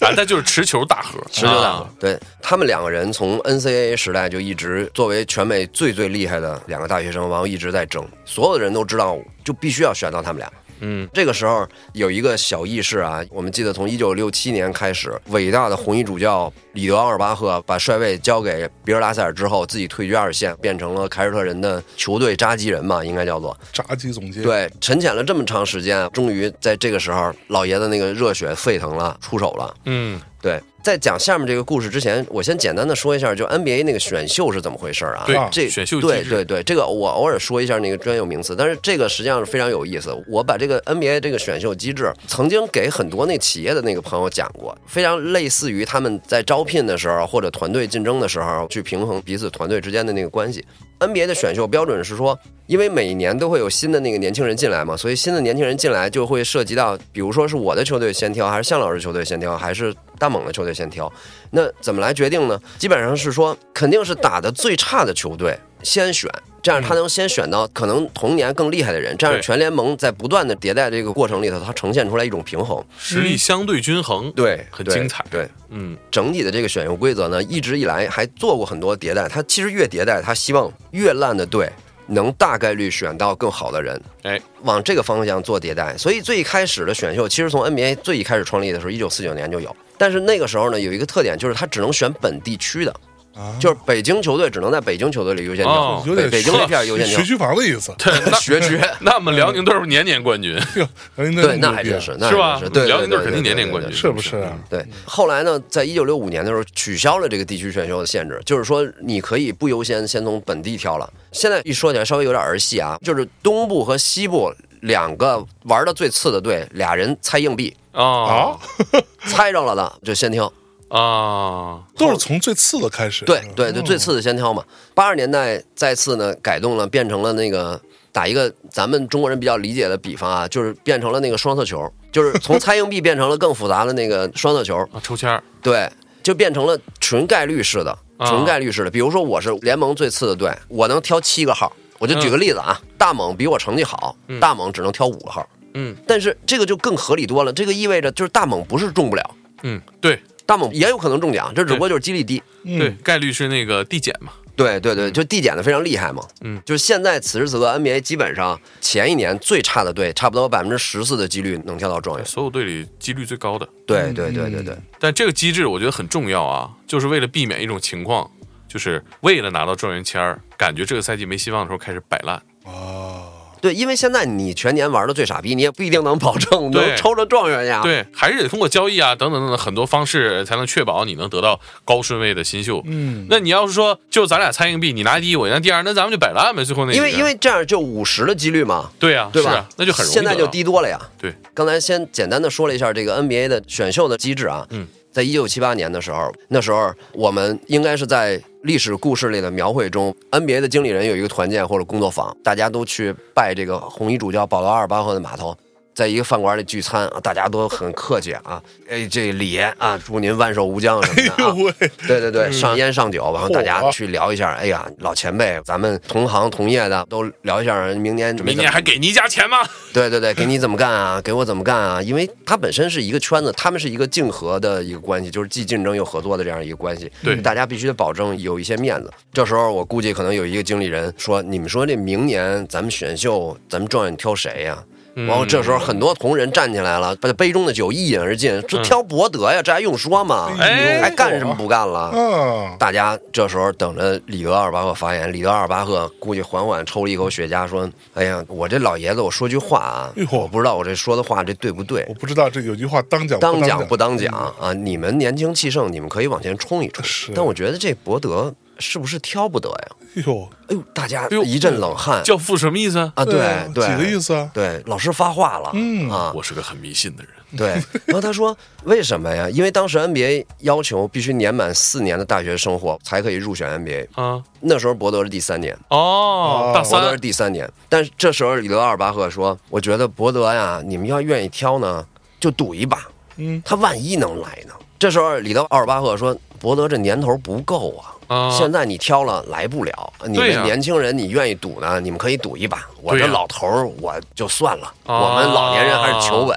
[0.00, 10.50] 啊，那就是持球大核，持球大核对他们两个人从 NCAA 时代就一直作为全美最最厉害的两个大学生，然后一直在争，所有的人都知道，就必须要选到他们俩。
[10.82, 23.56] 嗯，这个时候有一个小轶事啊，我们记得从一九六七年开始，伟大的红衣主教里德奥尔巴赫把帅位交给比尔拉塞尔之后，自己退居二线，变成了凯尔特人的球队扎基人嘛，应该叫做。
[23.72, 29.74] 扎基总监，，对，沉潜了这么长时间，终于在这个时候，老爷子那个热血沸腾了，出手了。
[29.84, 35.22] 嗯对，在讲下面这个故事之前，我先简单的说一下，就 NBA 那个选秀是怎么回事啊？
[35.24, 40.12] 对这选秀机制对对对，这个我偶尔说一下那个专有名词，但是这个实际上是非常有意思。
[40.26, 50.64] 我把这个 NBA 这个选秀机制曾经给很多那企业的那个朋友讲过，非常类似于他们在招聘的时候或者团队竞争的时候去平衡彼此团队之间的那个关系。
[50.98, 61.12] NBA 的选秀标准是说，因为每一年都会有新的那个年轻人进来嘛，所以新的年轻人进来就会涉及到，比如说是我的球队先挑，还是向老师球队先挑，还是大猛的球队先挑。
[61.50, 62.56] 那怎么来决定呢？
[62.78, 66.30] 基本上是说，肯定是打的最差的球队先选，
[66.62, 72.82] 这样他能先选到可能同年更厉害的人，这样全联盟在不断的迭代这个过程里头，它呈现出来一种平衡。
[72.96, 79.28] 实力相对均衡，对，很精彩对，嗯整体的这个选秀规则呢，一直以来还做过很多迭代。
[79.28, 81.68] 它其实越迭代，它希望越烂的队
[82.12, 85.96] 能大概率选到更好的人，哎，往这个方向做迭代。
[85.96, 89.74] 所以最一开始的选秀，其实从 NBA 最一开始创立的时候，一九四九年就有。
[89.96, 92.94] 但是那个时候呢，有一个特点，就是它只能选本地区的，
[93.34, 97.24] 啊，就是北京球队只能在北京球队里优先挑哦，有点北北京那片优先挑学。
[97.24, 104.52] 区房的意思，对，那学区， 那我们辽宁队是年年冠军， 哟，人家对，那还真是，那是吧真是，对，辽宁队对肯定年年冠军，是不是啊？
[104.68, 111.10] 对，后来呢，在一九六五年的时候取消了这个地区选秀的限制，就是说你可以不优先先从本地挑了。
[111.32, 118.58] 现在一说起来稍微有点儿戏啊，就是东部和西部两个玩的最次的队，俩人猜硬币，啊啊，
[119.26, 120.52] 猜着了的就先挑。
[120.92, 124.62] 啊，都是从最次的开始，对对对，最次的先挑嘛。
[124.94, 127.80] 八十年代再次呢改动了，变成了那个
[128.12, 134.76] 打一个咱们中国人比较理解的比方啊，就是变成了那个双色球，就是从 猜硬币变成了更复杂的那个双色球。
[134.92, 135.90] 啊抽签儿对，
[136.22, 138.90] 就变成了纯概率式的，啊纯概率式的。
[138.90, 141.72] 比如说我是联盟最次的队，我能挑七个号。
[141.98, 145.48] 我就举个例子啊，大猛比我成绩好，大猛只能挑五个号。
[145.74, 149.30] 嗯但是这个就更合理多了，这个意味着就是大猛不是中不了，
[149.62, 152.42] 嗯，对大猛也有可能中奖，这只不过就是几率低。
[152.64, 156.22] 嗯对，概率是那个递减嘛，对对对，就递减的非常厉害嘛。
[156.42, 162.24] 嗯，就是现在此时此刻 NBA 基本上前一年最差的队，差不多百分之十四的几率能跳到状元。
[162.24, 163.68] 所有队里几率最高的。
[163.84, 168.30] 对对对对对，但这个机制我觉得很重要啊，就是为了避免一种情况，
[168.68, 172.36] 就是为了拿到状元签儿，感觉这个赛季没希望的时候开始摆烂。
[172.64, 173.26] 啊，
[173.62, 177.80] 对，因为现在你全年玩的最傻逼，你也不一定能保证能抽着状元呀。
[177.82, 182.82] 对，还是得通过交易啊，等等等等很多方式，才能确保你能得到高顺位的新秀。
[182.86, 186.64] 嗯，那你要是说就咱俩猜硬币，你拿第一，我拿第二，那咱们就摆烂呗。
[186.64, 189.50] 最后那因为因为这样就五十的几率嘛，对呀、对吧？
[189.52, 190.98] 是啊，那就很容易现在就低多了呀。
[191.16, 194.66] 对，刚才先简单的说了一下这个 NBA 的选秀的机制啊。
[194.70, 205.56] 嗯，在一九七八年的时候，那时候我们应该是在历史故事里的描绘中，NBA 的经理人有一个团建或者工作坊，大家都去拜这个红衣主教保罗阿尔巴赫的码头。
[205.94, 211.54] 在一个饭馆里聚餐啊，大家都很客气啊，哎，这李爷啊，祝您万寿无疆什么的、啊。
[211.80, 214.52] 哎，对对对，上烟上酒，然后大家去聊一下。
[214.54, 219.58] 哎呀，老前辈，咱们同行同业的都聊一下，明年明年还给你加钱吗？
[219.92, 221.20] 对对对，给你怎么干啊？
[221.22, 222.00] 给我怎么干啊？
[222.00, 227.10] 因为他本身是一个圈子，他们是一个竞合的一个关系，就是既竞争又合作的这样一个关系。
[227.22, 229.12] 对大家必须得保证有一些面子。
[229.32, 234.82] 这时候我估计可能有一个经理人说：“你们说这明年咱们选秀，咱们状元挑谁呀、
[235.14, 240.50] 然后这时候很多同仁站起来了，把杯中的酒一饮而尽，这挑伯德呀，这还用说吗？
[240.58, 242.10] 哎还干什么不干了？
[242.14, 252.06] 嗯，大家这时候等着里德阿尔巴赫发言，里德阿尔巴赫估计缓缓抽了一口雪茄，说：“哎呀，我这老爷子，我说句话啊哎，我不知道我这说的话这对不对。
[252.08, 253.78] 我，不知道这有句话当讲当讲。
[253.78, 254.72] 讲不当讲啊？
[254.72, 259.96] 你们年轻气盛，你们可以往前冲一冲，但我觉得这伯德是不是挑不得呀？
[260.16, 262.98] 哎呦，哎呦，大家一阵冷汗教父什么意思？
[263.14, 263.24] 啊！
[263.24, 264.50] 对对，几个意思啊？
[264.52, 267.32] 对，老师发话了，嗯啊，我是个很迷信的人。
[267.56, 267.68] 对，
[268.06, 269.48] 然后他说为什么呀？
[269.48, 275.74] 因为当时 NBA 要求必须年满四年的大学生活才可以入选 NBA，啊，那时候伯德是第三年。
[275.88, 282.04] 哦，大伯德是，第三年，但是这时候里德阿尔巴赫说：“我觉得伯德呀，你们要愿意挑呢，
[282.40, 288.14] 就赌一把，嗯，他万一能来呢？”这时候里德奥尔巴赫说：“博德这年头不够啊。
[288.32, 292.00] 啊现在你挑了来不了，你们年轻人你愿意赌呢？
[292.00, 292.86] 你们可以赌一把。
[293.02, 296.56] 我这老头儿我就算了，啊我们老年人还是求稳。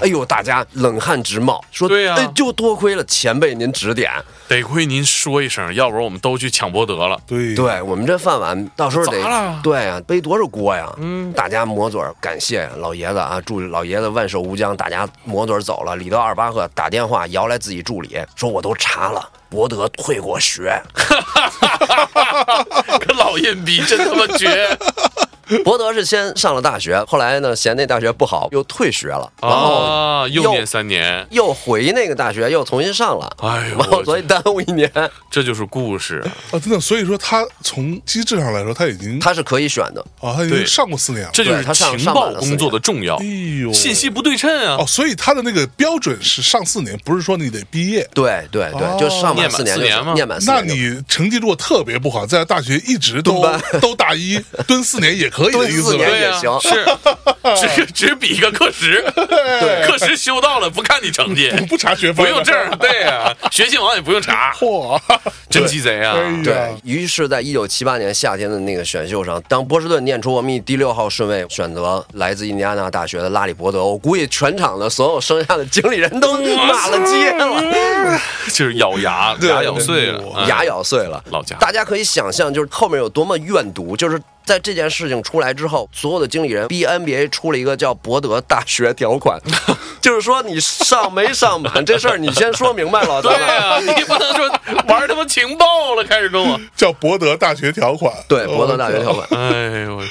[0.00, 4.12] 哎呦，大家冷汗直冒，说对呀哎，就多亏了前辈您指点。
[4.46, 7.18] 得亏您说一声，要不然我们都去抢博德了。
[7.26, 10.92] 对对我们这饭碗到时候得砸了对呀、背多少锅呀？
[10.98, 14.76] 嗯，大家抹嘴感谢老爷子啊，祝老爷子万寿无疆。
[14.76, 20.78] 大家抹嘴走了，里头二巴赫打电话摇来自己助理，说我都查了，博德退过学。
[23.00, 24.78] 跟老印逼真他妈绝
[25.64, 30.28] 博德是先上了大学，后来呢嫌那大学不好，又退学了，然后啊！
[30.28, 33.30] 又念三年，又回那个大学，又重新上了。
[33.40, 34.90] 哎呦 然后所以耽误一年，
[35.30, 36.18] 这就是故事。
[36.50, 40.00] 啊，真的，所以说他从机制上来说，他已经他是可以选的。
[40.20, 41.30] 啊，他已对经上过四年了。
[41.32, 43.24] 这就是他上情报工作的重要哎，
[43.62, 44.86] 呦，信息不对称啊哦，。
[44.86, 48.08] 所以他的那个标准是上四年，不是说你得毕业。
[48.12, 50.96] 对对对，哦就上念满满四年就四年吗行念满四那年就行。
[50.96, 53.46] 你成绩如果特别不好，在大学一直都
[53.80, 56.04] 都大一蹲四年也可以的蹲四意思吧？
[56.04, 59.04] 年也对呀、行是 只只比一个课时，
[59.86, 64.98] 课时修到了，不看你成绩，不查学分，不用证， 对呀、学信网也不用查， 嚯，
[65.50, 66.16] 真鸡贼啊！
[66.42, 81.22] 对于是，在一九七八年夏天的那个选秀上，当波士顿念出我们以第六号顺位选择来自印第安纳大学的拉里伯德，我估计全场的所有剩下的经理人都骂了街了，就是咬牙，对牙咬碎了，嗯牙咬碎了。
[81.30, 84.20] 老家大家可以想象，就是后面有多么怨毒，就是。
[84.46, 89.38] 在这件事情出来之后，所有的经理人逼 NBA 出了一个叫博德大学条款，
[90.00, 94.48] 就是说你上没上满这事儿，你先说明白了，对咱们呀、你不能说
[94.86, 98.14] 玩他妈情报了，开始跟我，叫博德大学条款。
[98.28, 99.26] 对博德大学条款。
[99.30, 100.02] 哎呦我，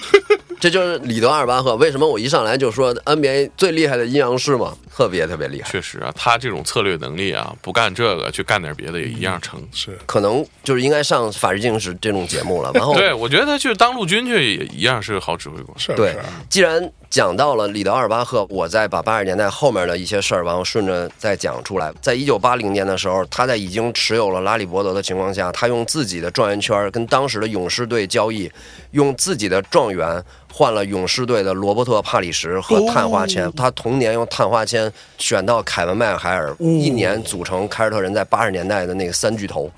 [0.59, 1.75] 这就是里德阿尔巴赫。
[1.75, 4.75] 为什么我一上来就说 NBA 最厉害的阴阳师嘛？
[4.95, 9.61] 特别特别厉害，确实啊，他这种策略能力啊，不干这个去干点别的也一样成。
[9.73, 12.71] 是可能就是应该上《法制进行时》这种节目了。
[12.73, 15.75] 然后 对，我觉得他去当陆军去也一样是个好指挥官。
[15.77, 16.17] 对是对，
[16.49, 21.89] 既然讲到了里德阿尔巴赫，我再把八十年代后面的一些事儿，然后顺着再讲出来。
[22.01, 28.51] 在一九八零年的时候，他在已经持有了拉里伯德的情况下，他用自己的状元圈跟当时的勇士队交易，
[28.91, 33.49] 用自己的状元换了勇士队的罗伯特·帕里什和探花签。
[33.53, 39.71] 他同年用探花签选到凯文·麦克海尔，一年组成凯尔特人在八十年代的那个三巨头。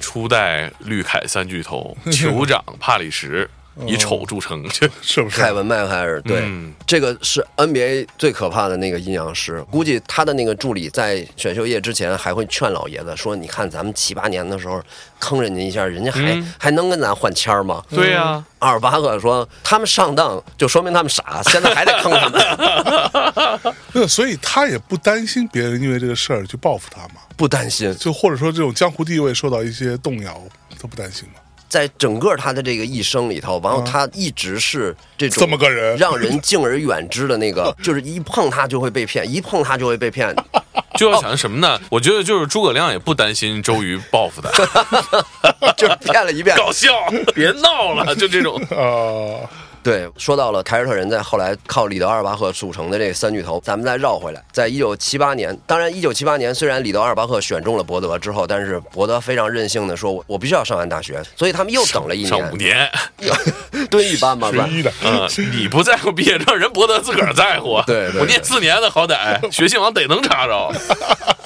[0.00, 3.46] 初代绿凯三巨头， 酋长帕里什
[3.86, 4.64] 以丑著称，
[5.02, 5.40] 是不是？
[5.40, 9.64] 凯文·麦克海尔，对，嗯这个是 NBA 最可怕的那个阴阳师。
[9.70, 14.82] 估计他的那个助理在选秀夜之前还会劝老爷子说：“你看咱们七八年的时候
[15.18, 27.94] 坑人家一下，人家还、嗯还能跟咱换签儿吗？”对呀、阿尔巴赫说：“他们上当，就说明他们傻，现在还得坑他们， 那所以他也不担心别人因为这个事儿去报复他嘛，不担心。
[27.96, 30.40] 就或者说这种江湖地位受到一些动摇，
[30.80, 31.40] 他不担心嘛。”
[31.70, 40.34] 在整个他的这个一生里头，然后他一直是这种这么个人让人敬而远之的那个， 就是一碰他就会被骗，一碰他就会被骗。
[40.96, 41.80] 就要想什么呢？
[41.88, 44.50] 我觉得就是诸葛亮也不担心周瑜报复他，
[45.78, 46.92] 就是骗了一遍，搞笑，
[47.32, 48.56] 别闹了，就这种。
[48.70, 49.46] 啊，
[49.82, 63.32] 对，说到了凯尔特人在后来靠里德阿尔巴赫组成的这三巨头，咱们再绕回来，在一九七八年，当然一九七八年虽然里德阿尔巴赫选中了伯德之后，但是伯德非常任性的说，我我必须要上完大学，所以他们又等了一上五年，年，
[63.90, 67.84] 蹲一班吧，算十一的，嗯，你不在乎毕业证，人博德自个儿在乎啊。
[67.86, 70.72] 对对对我念四年的，好歹学信网得能查着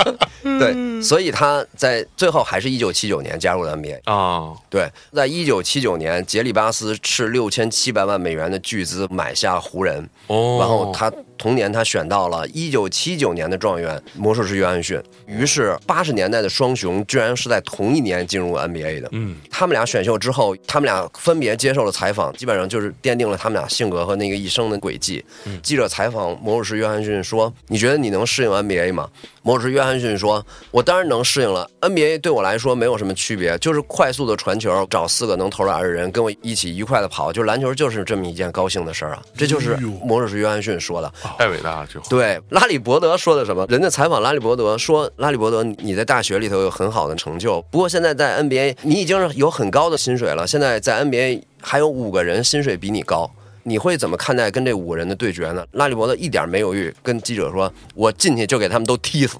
[0.43, 4.01] 对，所以他在最后还是一九七九年加入了 NBA。
[4.05, 4.53] 啊。
[4.69, 19.09] 对，在一九七九年，杰里巴斯斥六千七百万美元的巨资买下湖人，哦，然后他同年他选到了一九七九年的状元魔术师约翰逊，于是八十年代的双雄居然是在同一年进入 NBA 的。
[19.13, 25.25] 嗯，他们俩选秀之后，他们俩分别接受了采访，基本上就是奠定了他们俩性格和那个一生的轨迹。
[25.63, 29.09] 记者采访魔术师约翰逊说：“你觉得你能适应 NBA 吗？”
[29.43, 39.23] 魔术师约翰逊说：“我当然能适应了，NBA 对我来说没有什么区别，就是快速的传球，找四个能投篮的人跟我一起愉快的跑，就是篮球就是这么一件高兴的事儿啊！
[39.37, 41.13] 这就是魔术师约翰逊说的。
[41.39, 42.07] 太伟大了，这话。
[42.09, 43.67] 对，拉里伯德说的什么？
[43.69, 53.31] 人家采访拉里伯德说，拉里伯德，你你在大学里头有很好的成就，不过现在在 NBA 你已经是有很高的薪水了，现在在 NBA 还有五个人薪水比你高。
[53.67, 55.65] 你会怎么看待跟这五个人的对决呢？
[55.73, 59.39] 拉里伯德一点没犹豫，跟记者说：“我进去就给他们都踢死。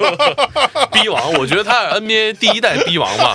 [0.90, 3.34] 逼王，我觉得他是 NBA 第一代逼王吧。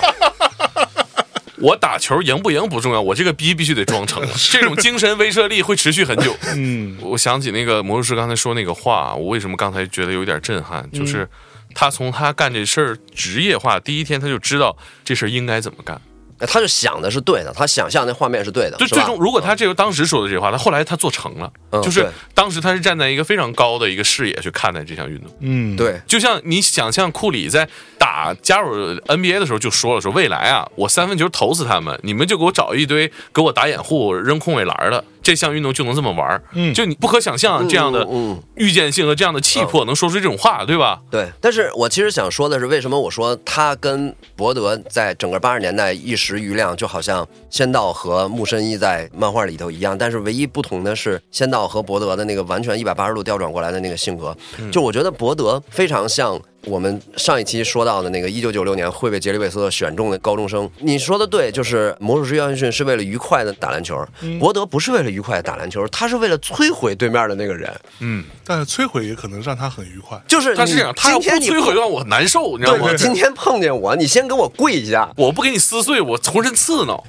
[1.62, 6.36] 我打球赢不赢不重要，我这个逼必须得装成， 这种精神威慑力会持续很久。
[6.56, 11.28] 嗯，我想起那个魔术师刚才说那个话，我为什么刚才觉得有点震撼，就是
[11.72, 16.00] 他从他干这事儿职业化第一天，他就知道这事儿应该怎么干。
[16.42, 21.50] 哎他就想的是对的，他想象那画面是对的，就最终，如果他这个当时说的这句话，他后来他做成了，
[21.82, 25.30] 就是当时他是站在一个非常高的一个视野去看待这项运动。
[25.40, 36.42] 嗯，对，就像你想象库里在打加入 NBA 的时候就说了，说未来啊，我三分球投死他们，你们就给我找一堆给我打掩护、扔空位篮的，这项运动就能这么玩儿。
[36.52, 38.06] 嗯就你不可想象这样的
[38.56, 41.00] 预见性和这样的气魄能说出这种话，对吧？
[41.10, 54.36] 对，但是我其实想说的是，为什么我说他跟博德在整个八十年代一时余亮，就好像仙道和木深一在漫画里头一样，但是唯一不同的是，仙道和博德的那个完全一百八十度调转过来的那个性格，
[54.70, 56.40] 就我觉得博德非常像。
[56.66, 64.06] 我们上一期说到的那个一九九六年会被杰里韦斯特选中的高中生，你说的对，就是魔术师约翰逊是为了愉快的打篮球，
[64.38, 70.20] 博德不是为了愉快的打篮球，他是为了摧毁对面的那个人，嗯，但是摧毁也可能让他很愉快。
[70.28, 75.12] 就是你但是这样，他要不今天摧毁让我难受，你知道吗今天碰见我，你先给我跪一下。
[75.16, 77.02] 我不给你撕碎，我浑身刺挠。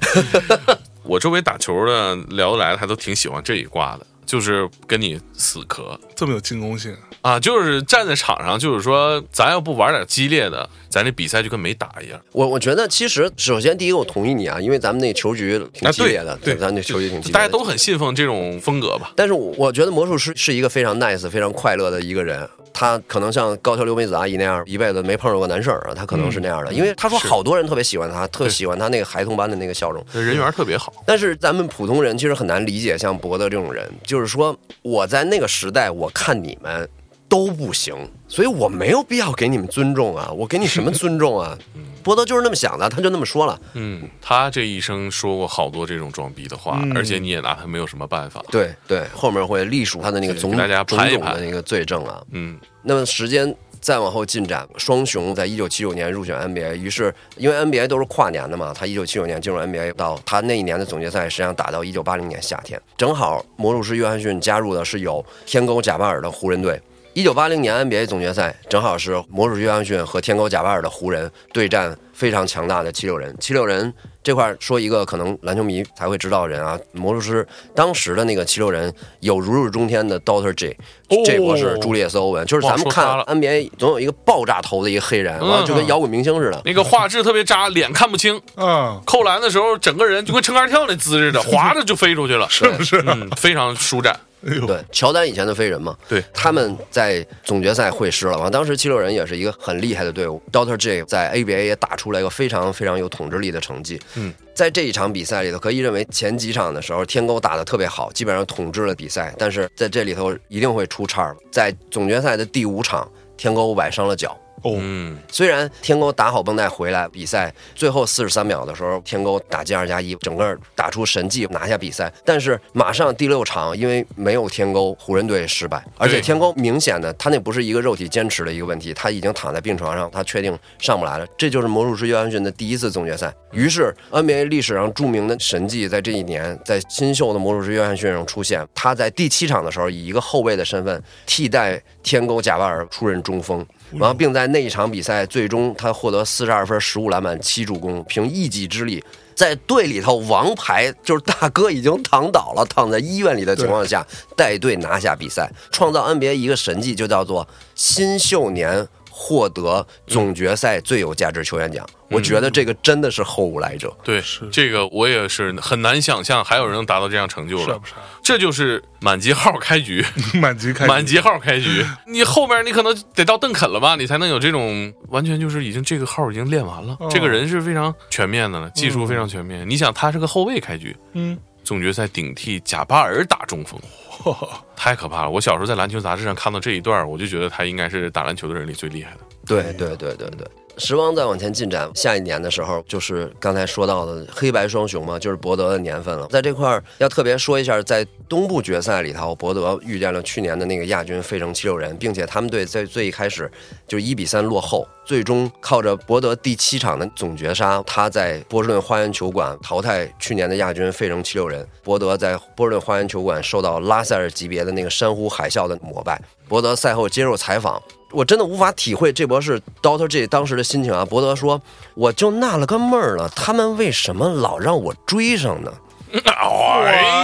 [1.04, 12.20] 我周围打球的聊得来的还都挺喜欢这一挂的，就是跟你死磕这么有进攻性，啊，就是站在场上，就是说咱要不玩点激烈的，咱这比赛就跟没打一样。
[12.32, 19.12] 我我觉得其实首先第一个我同意你啊，因为咱们那球局挺激烈的，啊对对咱那球局挺激烈的，大家都很信奉这种风格吧？
[19.16, 22.48] 但是我我觉得魔术师是一个非常 nice、非常快乐的一个人。
[22.74, 25.94] 他可能像高桥留美子阿姨那样，一辈子没碰着过难事儿啊。
[25.94, 30.04] 他可能是那样的，因为他说好多人特别喜欢他，特喜欢他那个孩童般的那个笑容。
[30.12, 30.92] 人缘特别好。
[31.06, 36.86] 但是咱们普通人其实很难理解像博德这种人，就是说我在那个时代，我看你们
[37.34, 37.92] 都不行，
[38.28, 41.58] 所以我没有必要给你们尊重啊，我给你什么尊重啊？
[42.04, 43.60] 博德就是那么想的，他就那么说了。
[43.72, 48.40] 嗯，他这一生说过好多这种装逼的话，嗯而且你也拿他没有什么办法。
[48.52, 52.22] 对对，后面会隶属他的那个种给大家种盘一盘种的那个罪证啊。
[52.30, 66.78] 嗯，那么时间再往后进展，双雄在一九七九年入选 NBA，于是因为 NBA 都是跨年的嘛，他一九七九年进入 NBA，到他那一年的总决赛实际上打到一九八零年夏天，正好魔术师约翰逊加入的是有天勾贾巴尔的湖人队。
[67.14, 73.36] 一九八零年 NBA 总决赛正好是魔术约翰逊和天狗贾巴尔的湖人对战非常强大的七六人。
[73.38, 73.92] 七六人
[74.22, 78.90] 这块儿说一个可能篮球迷才会知道的人啊，魔术师当时的那个七六人
[79.20, 80.76] 有如日中天的 Doctor J，
[81.10, 86.62] 哦这波是朱利叶斯欧文，就是咱们看 NBA 总有一个爆炸头的一个黑人，完了就跟摇滚明星似的。
[86.64, 93.04] 那个画质特别渣，脸看不清，嗯，扣篮的时候整个人就跟撑杆跳那姿势的，滑着就飞出去了， 是不是？
[93.06, 94.18] 嗯，非常舒展。
[94.46, 98.38] 哎呦，对，乔丹以前的飞人嘛，对他们在总决赛会师了。
[98.38, 104.00] 完，当时七六人也是一个很厉害的队伍，Doctor J 在 ABA 也打出了一个非常非常有统治力的成绩。
[104.14, 109.34] 嗯，在这一场比赛里头，可以认为前几场的时候，天勾打得特别好，基本上统治了比赛。
[109.38, 111.36] 但是在这里头一定会出岔儿。
[111.50, 114.38] 在总决赛的第五场，天勾崴伤了脚。
[114.62, 122.10] 哦，嗯，虽然天勾打好绷带回来，比赛最后四十三秒的时候，天勾打进二加一，整个打出神迹拿下比赛。
[122.24, 131.26] 但是马上第六场，因为没有天勾，湖人队失败，而且天勾明显的他那不是一个肉体坚持的一个问题，他已经躺在病床上，他确定上不来了。
[131.36, 133.30] 这就是魔术师约翰逊的第一次总决赛。
[133.52, 138.66] 于是 NBA 历史上著名的神迹在这一年在新秀的魔术师约翰逊上出现。
[138.74, 143.64] 他在第七场的时候以一个后卫的身份替代天勾贾巴尔出任中锋。
[143.92, 149.02] 然后，并在那一场比赛最终他获得四十二分、十五篮板、七助攻，凭一己之力，
[149.34, 154.04] 在队里头王牌就是大哥已经躺倒了，躺在医院里的情况下，
[154.36, 161.86] 带队拿下比赛，创造 NBA 一个神迹，就叫做新秀年获得总决赛最有价值球员奖。
[162.08, 163.96] 我觉得这个真的是后无来者。
[164.02, 164.46] 对，是。
[164.50, 167.86] 这个我也是很难想象还有人能达到这样成就是了不。
[167.86, 167.92] 是？
[168.22, 170.04] 这就是满级号开局，
[170.34, 177.08] 满级开，满级号开局， 你后面你可能得到邓肯了吧，你才能有这种完全就是已经这个号已经练完了，哦。
[177.10, 179.68] 这个人是非常全面的了，技术非常全面。
[179.68, 183.80] 你想他是个后卫开局，嗯，总决赛顶替贾巴尔打中锋，
[184.76, 185.30] 太可怕了！
[185.30, 189.20] 我小时候在篮球杂志上看到这一段，我就觉得他应该是打篮球的人里最厉害的。
[189.46, 190.46] 对对对对对。
[190.76, 196.26] 时光再往前进展，下一年的时候，就是刚才说到的黑白双雄嘛，就是博德的年份了。
[196.28, 203.50] 在这块儿要特别说一下，在东部决赛里头，博德遇见了去年的那个亚军费城七六人，并且他们队在最一开始
[203.86, 211.66] 就一比三落后，最终靠着博德第七场的总绝杀，他在波士顿花园球馆淘汰去年的亚军费城七六人。
[211.82, 216.20] 博德在波士顿花园球馆受到拉塞尔级别的那个山呼海啸的膜拜。
[216.48, 217.82] 博德赛后接受采访，
[218.14, 221.04] 我真的无法体会这博士 Doctor J 当时的心情啊。
[221.04, 221.60] 伯德说
[221.94, 225.72] ：“我就纳了个闷儿了，他们为什么老让我追上呢？
[226.12, 227.22] 哎呀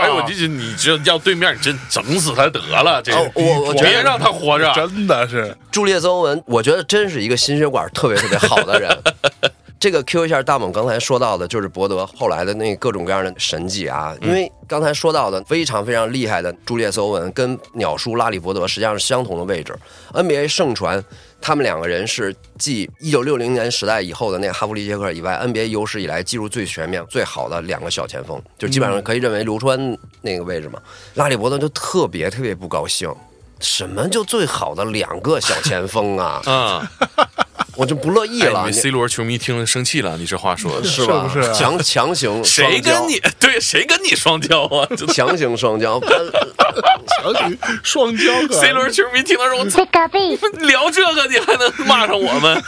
[0.00, 4.72] 哎呦，我这这你这要对面，你真整死他得了，这哦我我觉得别让他活着。
[4.74, 8.90] 真的是朱丽叶·欧文，我觉得真是一个心血管特别特别好的人。
[9.78, 14.16] 这个 Q 一下大猛刚才说到的，就是博德后来的那各种各样的神迹啊。
[14.22, 19.78] 因为刚才说到的非常非常厉害的朱列斯·欧文跟鸟叔拉里伯德实际上是相同的位置。
[20.12, 21.04] NBA 盛传
[21.40, 30.80] 他们两个人是继一九六零年时代以后的那个哈弗利杰克以外，NBA 有史以来技术最全面、最好的两个小前锋，就基本上可以认为流川那个位置嘛。
[31.14, 33.14] 拉里伯德就特别特别不高兴。
[33.58, 36.42] 什么就最好的两个小前锋啊？
[36.44, 36.92] 啊，
[37.76, 41.28] 我就不乐意了，哎你 C 罗球迷听了生气了，你这话说的是吧？
[41.28, 46.00] 是不是啊强强行谁跟你 对谁跟你双骄啊 强行双骄？
[47.22, 49.86] 强行双骄可？C 罗球迷听到说，我操，
[50.66, 52.62] 聊这个你还能骂上我们？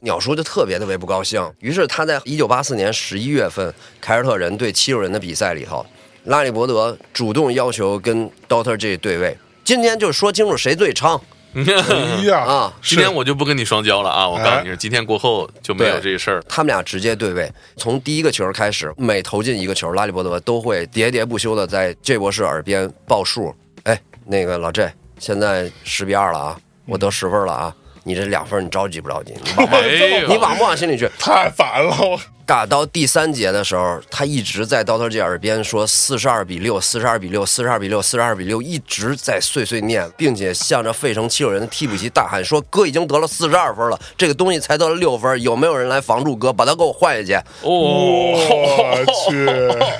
[0.00, 5.84] 鸟叔就特别特别不高兴，于是他在一九八四年十一月份凯尔特人对七六人的比赛里头，
[6.24, 11.20] 拉里伯德主动要求跟 Doctor J 对位，今天就说清楚谁最昌
[11.54, 12.72] 哎呀啊！
[12.82, 14.28] 今天我就不跟你双骄了啊！
[14.28, 16.42] 我告诉你，今天过后就没有这事儿。
[16.48, 23.54] 他们俩直接对位，从第一个球开始，每投进一个球，拉里伯德都会喋喋不休的在 J 博士耳边报数。
[23.82, 27.74] 哎，那个老 J，现在十比二了啊，我得十分了啊，
[28.04, 29.34] 你这两分你着急不着急？
[29.42, 31.10] 你往不往哎你往不往心里去？
[31.18, 32.20] 太烦了，我
[32.50, 49.46] 打到第三节的时候，他一直在 Doctor J 耳边说四十二比六，四十二比六，四十二比六，四十二比六，一直在碎碎念，并且向着费城七六人的替补席大喊说：“哥已经得了四十二分了，这个东西才得了六分，有没有人来防住哥，把他给我换下去哦，我去，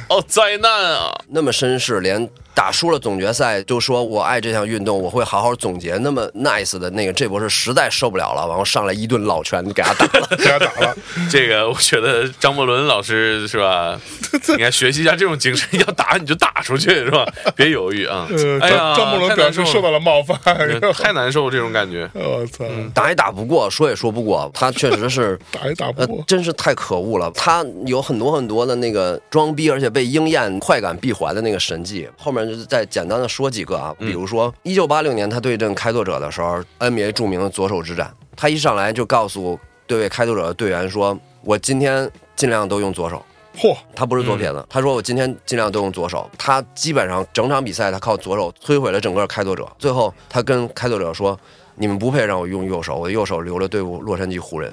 [0.08, 5.96] 哦，灾难啊！？”那么绅士，连打输了总决赛就说我爱这项运动，我会好好总结。
[5.98, 10.26] 那么 nice 的那个这博士实在受不了了，然后上来一顿老拳给他打了。
[10.36, 10.96] 给他打了，
[11.30, 14.00] 这个我觉得张伯伦老师是吧？
[14.56, 17.26] 你看学习一下这种精神，要打你就打出去是吧？
[17.54, 18.26] 别犹豫啊！
[18.30, 20.38] 呃，哎呀，张张伯伦表示受到了冒犯，
[20.68, 22.08] 了，太难受这种感觉。
[22.14, 22.64] 我操，
[22.94, 27.30] 打也打不过，说也说不过，他确实是 打也打不呃过，，真是太可恶了。
[27.32, 32.08] 他有很多很多的那个装逼，而且被鹰眼快感闭环的那个神技。
[32.16, 42.08] 后面就是再简单的说几个啊，比如说一九八六年他对阵开拓者的时候，NBA 著名的左手之战，他一上来就告诉对位开拓者的队员说：“我今天
[42.40, 43.22] 尽量都用左手。”
[43.58, 46.30] 嚯，他不是左撇子，他说我今天尽量都用左手。
[46.38, 49.68] 他基本上整场比赛他靠左手摧毁了整个开拓者。
[49.78, 51.38] 最后他跟开拓者说
[51.76, 54.72] ：“你们不配让我用右手，我的右手留了对付洛杉矶湖人。”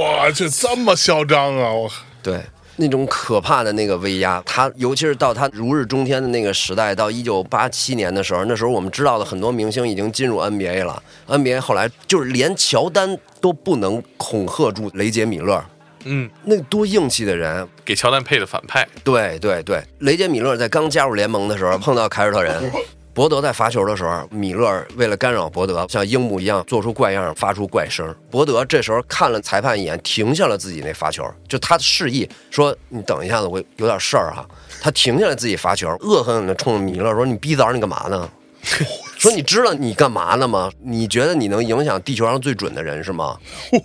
[0.00, 1.70] 哇去，这么嚣张啊！
[1.70, 1.88] 我
[2.22, 2.40] 对，
[2.76, 11.02] 那种可怕的那个威压，他尤其是到他如日中天的那个时代，到一九八七年的时候，那时候我们知道的很多明星已经进入 NBA 了。
[11.28, 15.62] NBA 后来就是连乔丹都不能恐吓住雷杰米勒，
[16.08, 17.66] 嗯，那多硬气的人！
[17.84, 22.70] 给乔丹配的反派，对对对，雷杰米勒在刚加入联盟的时候碰到凯尔特人。
[23.12, 28.14] 伯德在罚球的时候，米勒为了干扰伯德，像樱木一样做出怪样，发出怪声。
[28.30, 34.46] 伯德这时候看了裁判一眼，停下了自己那罚球，就他的示意说：“你等一下子，我有点事儿哈。”
[34.82, 38.30] 他停下来自己罚球，恶狠狠地冲着米勒说：“你逼崽儿，你干嘛呢？”
[39.16, 40.70] 说你知道你干嘛呢吗？
[40.82, 43.38] 你觉得你能影响地球上最准的人是吗？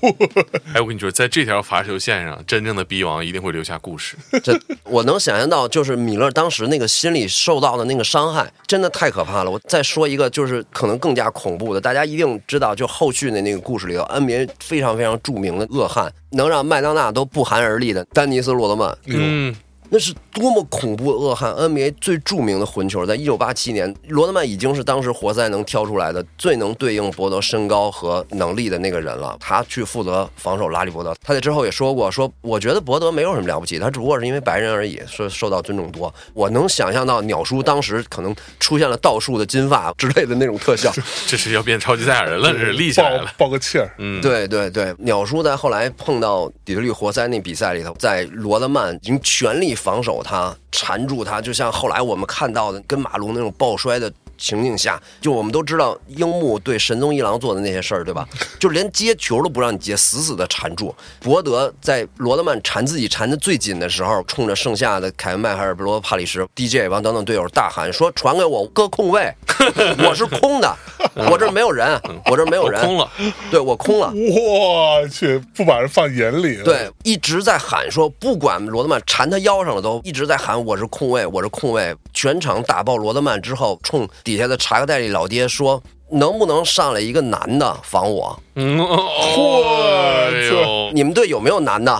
[0.73, 4.17] 哎，我跟你说，在这条罚球线上，真正的逼王一定会留下故事。
[4.43, 9.51] 这我能想象到，就是米勒当时那个心里受到的那个伤害，真的太可怕了。
[9.51, 19.55] 我再说一个，就是可能更加恐怖的，大家一定知道，就后续的那个故事里头，NBA 非常非常著名的恶汉，能让麦当娜都不寒而栗的丹尼斯·罗德曼，嗯，
[19.94, 29.36] 那是多么恐怖的恶汉！NBA 最著名的混球，在一九八七年，罗德曼已经是当时活塞能挑出来的最能对应博德身高和能力的那个人了。
[29.38, 31.14] 他去负责防守拉里伯德。
[31.22, 36.14] 他在之后也说过，说我觉得伯德没有什么了不起，他只不过是因为白人而已，说受到尊重多。
[36.34, 40.89] 我能想象到鸟叔当时可能出现了倒数的金发之类的那种特效。
[41.28, 43.30] 这是要变超级赛亚人了，这是立起来了。
[43.38, 58.28] 爆个气儿，嗯，对对对，鸟叔在后来碰到底特律活塞那比赛里头，在罗德曼已经全力防守他、缠住他，就像后来我们看到的跟马龙那种抱摔的情境下，就我们都知道樱木对神宗一郎做的那些事儿，对吧？
[58.60, 60.94] 就连接球都不让你接，死死的缠住。
[61.22, 69.32] 博德在罗德曼缠自己缠的最紧的时候，冲着剩下的凯文麦海尔、罗帕里什、DJ 王等等队友大喊说：“传给我，搁空位，
[70.04, 70.76] 我是空的，
[71.30, 73.08] 我这没有人，我这没有人，空了，
[73.52, 81.96] 对我空了。”我去，不把人放眼里。，对，一直在喊说，不管罗德曼缠他腰上了，都一直在喊我是控位，我是控位。
[82.14, 88.41] 全场打爆罗德曼之后，冲底下的查克代理老爹说：“能不能上来一个男的防我？
[88.55, 91.91] 嗯，哦哎，你们队有没有男的？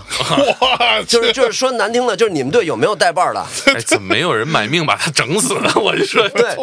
[0.61, 3.45] 哇，就是就是说难听的，就是你们队有没有带把儿的？
[3.75, 5.69] 哎，怎么没有人买命把他整死呢？
[5.75, 6.55] 我就说，对，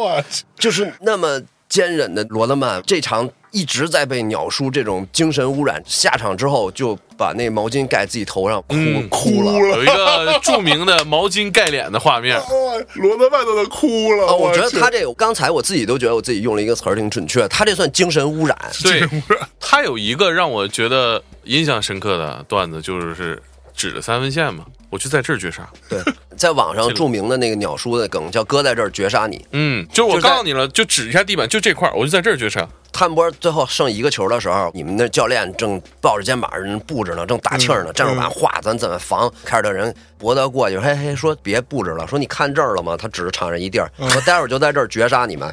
[0.58, 1.38] 就是那么
[1.68, 9.52] 坚忍的罗德曼，这场一直在被鸟叔这种精神污染，下场之后就把那毛巾盖自己头上，哭、嗯哭了。
[9.52, 12.40] 有一个著名的毛巾盖脸的画面。
[12.94, 14.28] 罗德曼都能哭了。
[14.28, 18.56] 啊，我觉得他这个，刚才我自己都觉得我自己用了一个词儿挺准确，他这算精神污染。
[18.82, 19.02] 对，
[19.60, 23.42] 他有一个让我觉得印象深刻的段子，就是
[23.74, 25.68] 指着三分线嘛，我就在这儿绝杀。
[25.89, 26.01] 对，
[26.36, 32.66] 在网上著名的那个鸟叔的梗叫“哥在这儿绝杀你嗯，就是我告诉你了，就指一下地板，就这块儿，我就在这儿绝杀。”。
[32.99, 39.32] 汉波最后剩一个球的时候，你们那教练正抱着肩膀人布置呢，正打气儿呢，战术板画咱怎么防？
[39.44, 42.96] 凯尔特人博德过去，嘿嘿，说别布置了，说你看这儿了吗？
[42.96, 45.49] 他指着场上一地儿，说待会儿就在这儿绝杀你们。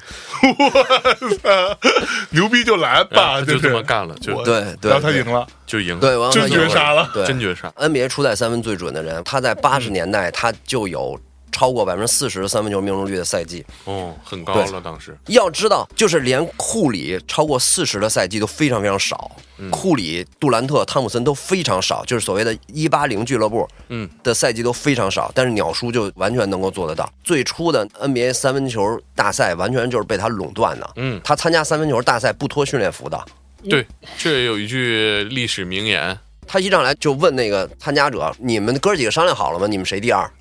[2.31, 5.99] 牛逼就来吧， 就这么干了，就对对然后他赢了，就赢。
[5.99, 7.71] 对，完了真绝杀了对，真绝杀。
[7.77, 11.15] NBA 初代三分最准的人，他在八十年代他就有
[11.55, 13.65] 超过百分之四十三分球命中率的赛季。
[13.85, 15.17] 哦，很高了，当时。
[15.27, 19.71] 要知道，就是连库里超过四十的赛季都非常非常少，嗯。
[19.71, 24.09] 库里、杜兰特、汤普森都非常少，就是所谓的“一八零俱乐部”嗯。
[24.21, 27.09] 的赛季都非常少，但是鸟叔就完全能够做得到。
[27.23, 31.21] 最初的 NBA 三分球大赛完全就是被他垄断的，嗯。
[31.23, 33.25] 他参加三分球大赛不脱训练服的，
[33.69, 33.87] 对，
[34.17, 39.67] 这有一句历史名言，他一上来就问那个参加者：“你们哥几个商量好了吗？
[39.67, 40.29] 你们谁第二？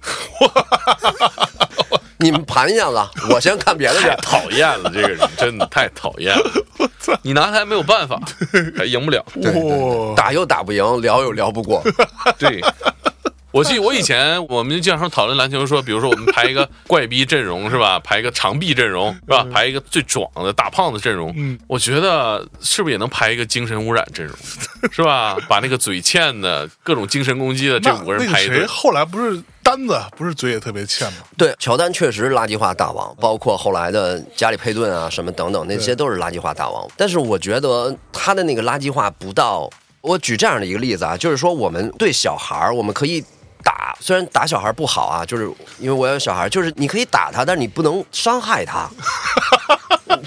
[2.19, 2.97] 你们盘一下子，
[3.31, 4.17] 我先看别的去 太。
[4.17, 6.51] 讨厌了，这个人真的太讨厌了。
[7.23, 8.21] 你拿他没有办法，
[8.77, 9.25] 还赢不了。
[9.35, 11.83] 对，打又打不赢，聊又聊不过。
[12.39, 12.61] 对，
[13.55, 18.01] 我记得我以前我们经常讨论篮球，说，比如说我们排一个 怪逼阵容是吧？
[18.01, 19.47] 排一个长臂阵容是吧？
[19.53, 21.33] 排一个最壮的大胖子阵容。
[21.37, 24.37] 嗯，我觉得是不是也能排一个精神污染阵容，
[24.91, 25.37] 是吧？
[25.49, 28.67] 把那个嘴欠的、各种精神攻击的这五个人那个谁排一队。
[28.67, 31.19] 后来不是单子，不是嘴也特别欠吗？
[31.39, 36.85] 对，乔丹确实垃圾话大王，包括后来的加里佩顿啊什么等等，那些都是垃圾话大王。
[36.97, 39.71] 但是我觉得他的那个垃圾话不到。
[40.01, 43.25] 我举这样的一个例子啊，就是说我们对小孩儿，我们可以
[43.65, 48.89] 打，虽然打小孩不好啊，就是因为我有小孩，就是你可以打他，但是你不能伤害他。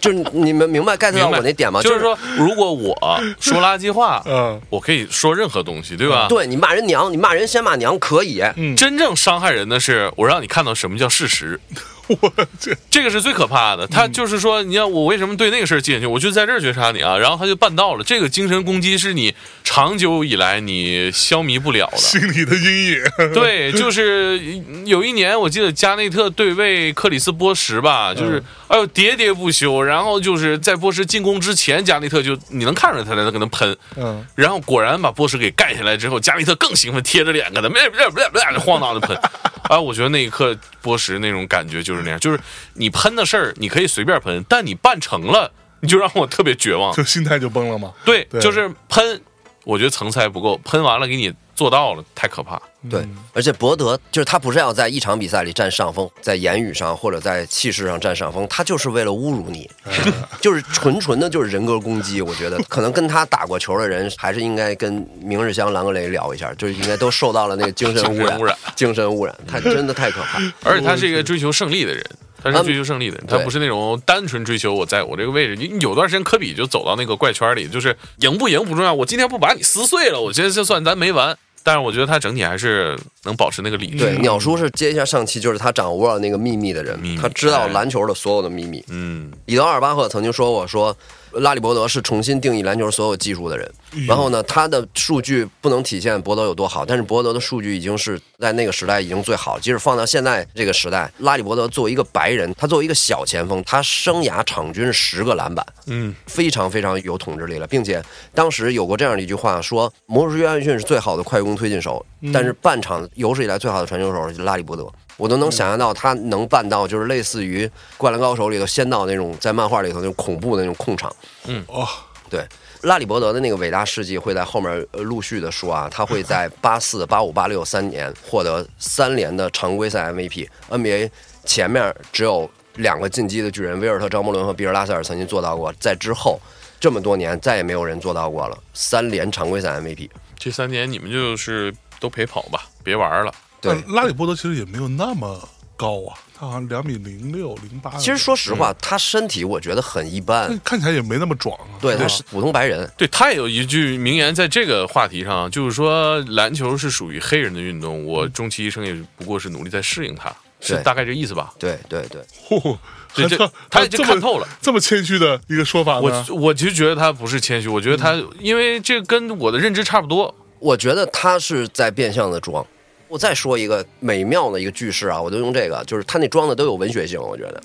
[0.02, 1.82] 就是你们明白 get 到我那点吗？
[1.82, 2.96] 就是说，如果我
[3.40, 6.28] 说垃圾话，嗯我可以说任何东西，对吧？
[6.28, 11.60] 对你骂人娘，你骂人先骂娘可以，嗯真正伤害人的是，我让你看到什么叫事实，
[12.08, 13.86] 我 这这个是最可怕的。
[13.88, 18.04] 他就是说，你要我为什么对那个事儿记进去，我就在这儿绝杀你啊，然后他就办到了。
[18.04, 19.34] 这个精神攻击是你
[19.64, 21.98] 长久以来你消弭不了的。
[21.98, 23.04] 心里的阴影。
[23.34, 24.40] 对，就是
[24.86, 39.18] 有一年，我记得加内特对位克里斯波什吧，就是哎呦喋喋不休，然后就是在波什进攻之前，加内特就你能看出来他在那跟他喷，嗯，然后果然把波什给盖下来之后，加内特更兴奋，贴着脸跟他别别别别晃荡着喷。
[39.64, 42.40] 啊，我觉得那一刻波什那种感觉就是那样，就是
[42.74, 46.94] 你喷的事儿你可以随便喷，但你办成了，你就让我特别绝望。
[46.94, 47.94] 就心态就崩了嘛。
[48.06, 49.22] 对，对就是喷，
[49.64, 52.62] 我觉得层次还不够，喷完了给你做到了，太可怕。
[52.88, 59.70] 对，而且博德就是他不是要在一场比赛里占上风，在言语上或者在气势上占上风，他就是为了侮辱你，
[60.40, 62.22] 就是纯纯的就是人格攻击。
[62.22, 70.40] 我觉得可能跟他打过球的人，还是应该跟明日香、兰格雷聊一下，就是应该都受到了那个精神污染， 精神污染精神污染，他真的太可怕。
[70.64, 72.06] 而且他是一个追求胜利的人，
[72.42, 75.56] 他是追求胜利的人，他不是那种单纯追求我在我这个位置。
[75.58, 81.38] 你你有段时间科比就走到那个怪圈里，就是赢不赢不重要，我今天不把你撕碎了，我今天就算咱没完。
[81.68, 83.98] 但是我觉得他整体还是能保持那个理智。
[83.98, 88.82] 对，鸟叔是接一下上期，就是他掌握了那个秘密的人，他知道哎篮球的所有的秘密。
[88.88, 90.96] 嗯，里德阿尔巴赫曾经说过，说
[91.34, 93.70] 拉里伯德是重新定义篮球所有技术的人。
[94.06, 99.58] 然后呢，他的数据不能体现博德有多好，但是博德的数据已经是在那个时代已经最好。
[99.60, 114.86] 即使放到现在这个时代，拉里伯德作为一个白人，他作为一个小前锋，他生涯场均十个篮板，嗯，非常非常有统治力了，并且当时有过这样的一句话说，魔术师约翰逊是最好的快攻推进手，但是半场有史以来最好的传球手是拉里伯德。
[115.16, 117.66] 我都能想象到他能办到，就是类似于
[117.98, 121.12] 《灌篮高手》里头仙道那种，在漫画里头那种恐怖的那种控场。
[121.46, 121.88] 嗯哦，
[122.30, 122.46] 对，
[122.82, 130.48] 拉里伯德的那个伟大事迹会在后面呃陆续的说啊，他会在八四、八五、八六三年获得三连的常规赛 MVP。
[130.70, 131.10] NBA
[131.46, 136.40] 前面只有两个进击的巨人，威尔特、张伯伦和比尔拉塞尔曾经做到过，在之后
[136.80, 140.10] 这么多年再也没有人做到过了，三连常规赛 MVP。
[140.38, 143.34] 这三年你们就是都陪跑吧，别玩了。
[143.60, 147.90] 对但拉里伯德其实也没有那么高啊，他好像两米零六零八。
[147.98, 151.66] 其实说实嗯话，他身体我觉得很一般，看起来也没那么壮啊。
[151.82, 152.90] 对，他是普通白人。
[152.96, 160.32] 对他也有一句名言，在这个话题上，就是说篮球是属于黑人的运动，我终其一生也不过是努力在适应它，
[160.62, 161.54] 是大概这意思吧？
[161.58, 162.78] 对对对，嚯，
[163.16, 164.48] 对这还他已经看透了。
[164.62, 166.26] 这么谦虚的一个说法我呢？
[166.30, 170.34] 我其实觉得他不是谦虚，我觉得他因为这跟我的认知差不多。
[170.60, 172.66] 我觉得他是在变相的装。
[173.08, 177.64] 我再说一个美妙的一个句式啊，我就用这个，就是他那装的都有文学性，我觉得。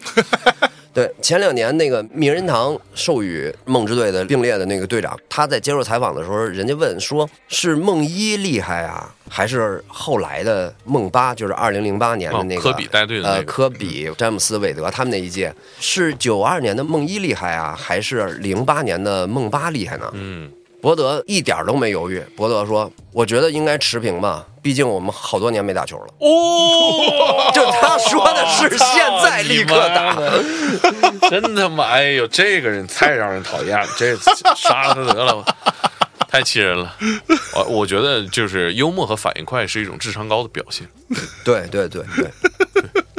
[0.94, 20.10] 对，前两年那个名人堂授予梦之队的并列的那个队长，他在接受采访的时候，人家问说是梦一厉害啊，还是后来的梦八，就是二零零八年的那个、哦科比带队的那个呃，科比、詹姆斯、韦德他们那一届，是九二年的梦一厉害啊，还是零八年的梦八厉害呢？
[20.12, 30.16] 嗯，伯德一点都没犹豫，伯德说：“我觉得应该持平吧，毕竟我们好多年没打球了。”哦，就他说的是现在立刻打，
[31.30, 34.16] 真他妈，哎呦，这个人太让人讨厌了，这
[34.56, 35.56] 杀了他得了吧，
[36.28, 36.96] 太气人了。
[37.54, 40.88] 我我觉得就是幽默和反应快是一种智商高的表现，
[41.44, 42.28] 对对对对，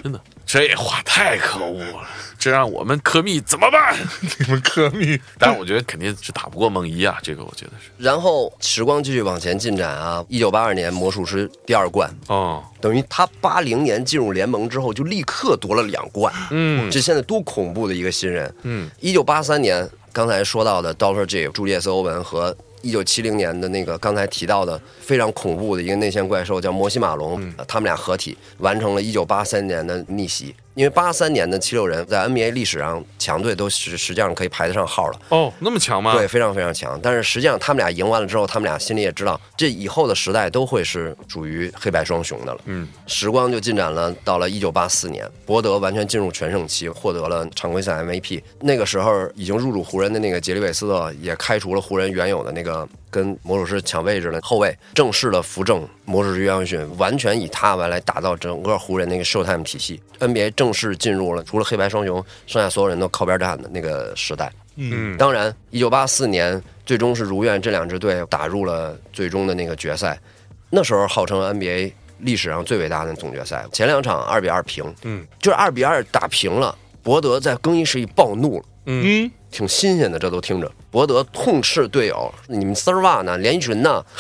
[0.03, 0.19] 真的，
[0.61, 3.97] 这话太可恶了，这让我们科密怎么办？
[4.39, 7.89] 你们科密 但是我觉得肯定是打不过梦一啊，这个我觉得是。
[7.97, 18.53] 然后时光继续往前进展啊，一九八二年魔术师第二冠，哦，等于他八零年进入联盟之后就立刻夺了两冠，嗯这现在多恐怖的一个新人。
[18.61, 30.53] 嗯，一九八三年刚才说到的 Doctor J 朱利叶斯欧文和一九七零年的那个刚才提到的非常恐怖的一个内线怪兽叫摩西马龙，呃他们俩合体完成了一九八三年的逆袭。
[30.75, 35.19] 因为八三年的七六人在 NBA 历史上强队都实实际上可以排得上号了。
[35.29, 36.13] 哦，那么强吗？
[36.13, 36.99] 对，，非常非常强。
[37.01, 42.61] 但是实际上，他们俩赢完了之后，他们俩心里也知道，这以后的时代都会是属于黑白双雄的了。
[42.65, 48.41] 嗯，时光就进展了，到了一九八四年，伯德完全进入全盛期，获得了常规赛 MVP。
[48.59, 60.01] 那个时候已经入主湖人的那个杰里韦斯特也开除了湖人原有的那个跟魔术师抢位置的后卫，正式的扶正魔术师约翰逊，完全以他来打造整个湖人那个 Showtime 体系。
[60.19, 64.51] NBA 正式进入了除了黑白双雄，剩下所有人都靠边站的那个时代。
[64.77, 70.19] 嗯，当然，一九八四年最终是如愿这两支队打入了最终的那个决赛。
[70.71, 76.75] 那时候号称 NBA 历史上最伟大的总决赛，前两场二比二平，嗯，就是二比二打平了。
[77.03, 80.69] 伯德在更衣室里暴怒了，嗯，挺新鲜的，这都听着。
[80.89, 83.37] 博德痛斥队友：“你们丝袜呢？
[83.37, 84.03] 连衣裙呢？”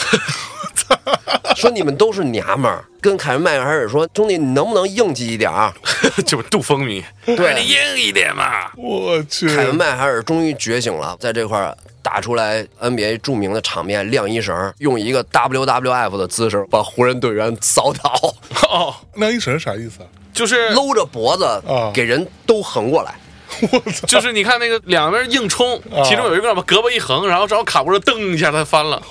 [1.57, 2.85] 说你们都是娘们儿。
[3.01, 5.73] 跟凯文麦克海尔说：“兄弟，你能不能硬气一点儿？”
[6.25, 8.71] 这不杜风迷，对你硬一点嘛。
[8.77, 18.35] 我去，凯文麦海尔终于觉醒了，在这块儿打出来 NBA 著名的场面晾衣绳，用一个 WWF 的姿势把湖人队员扫倒，
[18.69, 20.07] 哦，晾衣绳啥意思啊？
[20.33, 23.13] 就是搂着脖子啊给人都横过来。
[23.61, 24.07] 我操！
[24.07, 29.01] 就是你看那个两边硬冲，啊其中有一个把胳膊一横，然后正好卡脖子，噔一下他翻了，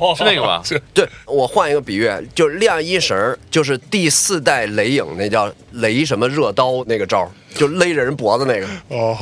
[0.00, 0.62] 哇是那个吧？
[0.66, 8.66] 是对我换一个比喻，就是晾衣绳，就是第四代雷影那叫雷什么热刀那个招，就勒着人脖子那个。
[8.88, 9.16] 哦，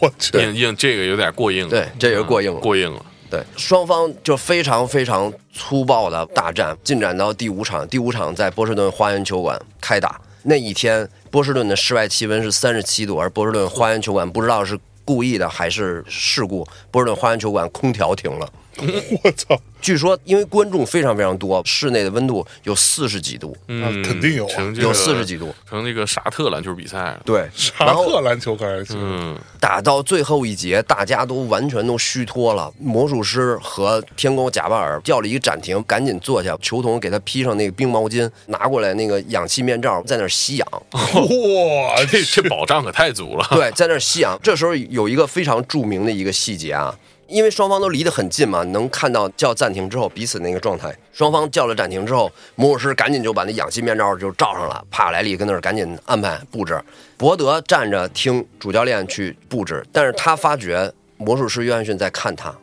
[0.00, 3.04] 我去，硬硬这个有点过硬了，对这个过硬了嗯过硬了。
[3.28, 7.86] 对，双方就非常非常粗暴的大战，进展到第五场。
[7.88, 10.20] 第五场在波士顿花园球馆开打。
[10.48, 18.48] 那一天，波士顿的室外气温是三十七度，而波士顿花园球馆不知道是故意的还是事故，波士顿花园球馆空调停了。
[19.24, 19.60] 我操！
[19.80, 25.54] 据说因为观众非常非常多，室内的温度有四十几度，嗯，肯定有啊有四十几度。
[25.68, 27.16] 成那个沙特篮球比赛。
[27.24, 32.72] 对，沙特篮球可还行，嗯，打到最后一节，大家都完全都虚脱了。
[32.80, 40.68] 魔术师和天宫贾巴尔叫了一个暂停，赶紧坐下，球童给他披上那个冰毛巾，拿过来那个氧气面罩，在那吸氧。
[40.92, 43.46] 哇，这这保障可太足了。
[43.52, 44.36] 对，在那吸氧。
[44.42, 46.92] 这时候有一个非常著名的一个细节啊，
[47.28, 50.96] 因为双方都离得很近嘛，能看到叫暂停之后彼此那个状态。
[51.12, 56.80] 双方叫了暂停之后，魔术师赶紧就把那氧气面罩就罩上了，帕莱利跟那儿赶紧安排布置，
[57.16, 62.54] 伯德站着听主教练去布置，但是他发觉魔术师约翰逊在看他。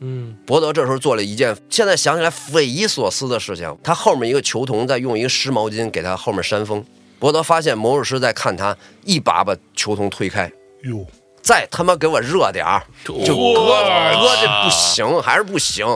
[0.00, 6.84] 嗯，伯德这时候做了一件现在想起来匪夷所思的事情，他后面一个球童在用一个湿毛巾给他后面扇风。
[7.18, 10.52] 伯德发现魔术师在看他，一把把球童推开，
[10.82, 11.02] 哟，
[11.46, 15.86] 再他妈给我热点儿，就哥哥这不行，还是不行。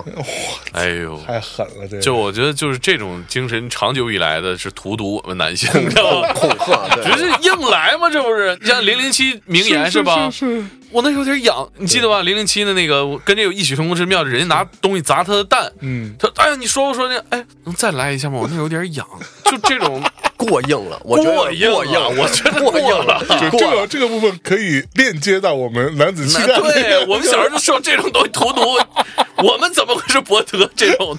[0.71, 6.33] 哎呦，太狠了，这个就我觉得就是这种精神，长久以来的是荼毒我们男性， 知道吗？
[6.35, 8.57] 恐吓，对只是硬来嘛，这不是？
[8.61, 10.31] 你像零零七名言是吧？
[10.31, 12.23] 是是，我那时候有点痒，你记得吧？
[12.23, 17.17] 零零七的那个跟这有异曲同工之妙，人家拿东西砸他的蛋，嗯，他哎呀，你说不说那？
[17.31, 18.39] 哎，能再来一下吗？
[18.41, 19.07] 我那有点痒，
[19.45, 20.03] 就这种
[20.37, 26.61] 过硬了，我觉得过硬过硬了我觉得过硬了就这个这个部分可以链接到我们男子气概。
[26.61, 28.63] 对我们小时候就受这种东西荼毒，
[29.45, 31.15] 我们怎么会是博德这种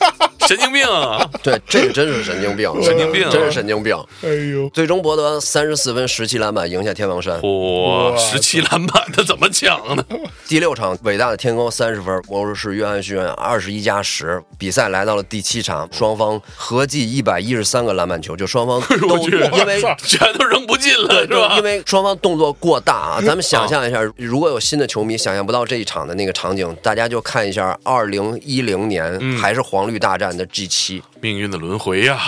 [0.47, 1.23] 神经病啊？
[1.43, 3.95] 对，这个真是神经病，神经病啊真是神经病。
[4.23, 10.05] 哎呦，最终博德三十四分十七篮板赢下天王山，哇，哇十七篮板，他怎么抢的？
[10.47, 14.41] 第六场伟大的天空三十分，魔术师约翰逊二十一加十。
[14.57, 21.63] 比赛来到了第七场，双方合计一百一十三个篮板球，就双方 都因为 全都扔不进了，是，吧因？
[21.63, 32.19] 为双方动作过大啊，咱们想象一下，如果有新的球迷想象不到这一场的那个场景，大家就看一下二零一零年嗯还是黄绿大战的 G 七，命运的轮回呀，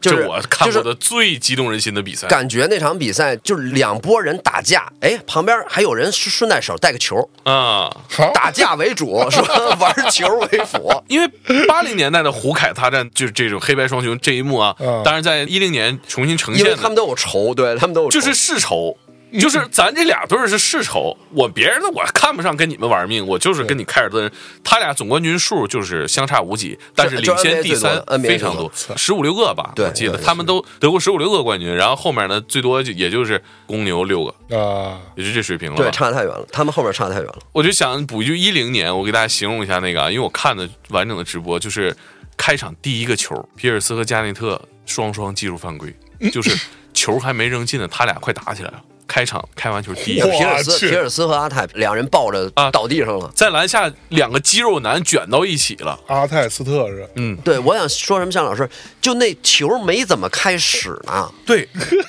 [0.00, 2.26] 就是这我看过的最激动人心的比赛。
[2.28, 7.90] 感觉那场比赛就是两拨人打架，哎，旁边还有人顺顺带手带个球，啊，
[8.34, 9.76] 打架为主，是吧？
[9.80, 10.90] 玩球为辅。
[11.08, 11.28] 因为
[11.66, 18.96] 八零年代的胡凯大战就是这种黑白双雄这一幕啊嗯，当然在一零年重新呈现的，因为他们都有仇，对他们都有，就是世仇。
[19.40, 24.30] 就是咱这俩队儿是世仇，我别人的我看不上跟你们玩命，我就是跟你凯尔特人，
[24.62, 35.90] 他俩总冠军数就是相差无几，但是领先第三非常多，十五六个吧，我记得他们都得过十五六个冠军，然后后面呢最多就也就是公牛六个，啊，也就这水平了对吧。
[35.90, 37.38] 差太远了，他们后面差太远了。
[37.52, 41.94] 我就想补一句，一零年我给大家形容一下那个啊，因为我看的完整的直播，就是
[42.36, 45.92] 开场第一个球，皮尔斯和加内特双双技术犯规，
[46.30, 46.56] 就是
[46.94, 48.82] 球还没扔进呢，他俩快打起来了。
[49.08, 53.30] 开场开完球第一个皮尔斯、皮尔斯和阿泰两人抱着啊倒地上了。
[53.34, 55.98] 在篮下两个肌肉男卷到一起了。
[56.06, 57.08] 阿泰斯特是。
[57.16, 58.68] 嗯，对，我想说什么，向老师，
[59.00, 61.68] 就那球没怎么开始呢，对，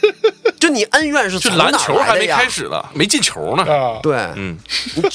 [0.59, 2.37] 就你恩怨是就从哪篮球还没儿来的呀？
[2.37, 3.63] 开始呢，没进球呢。
[3.63, 4.57] 啊，对，嗯，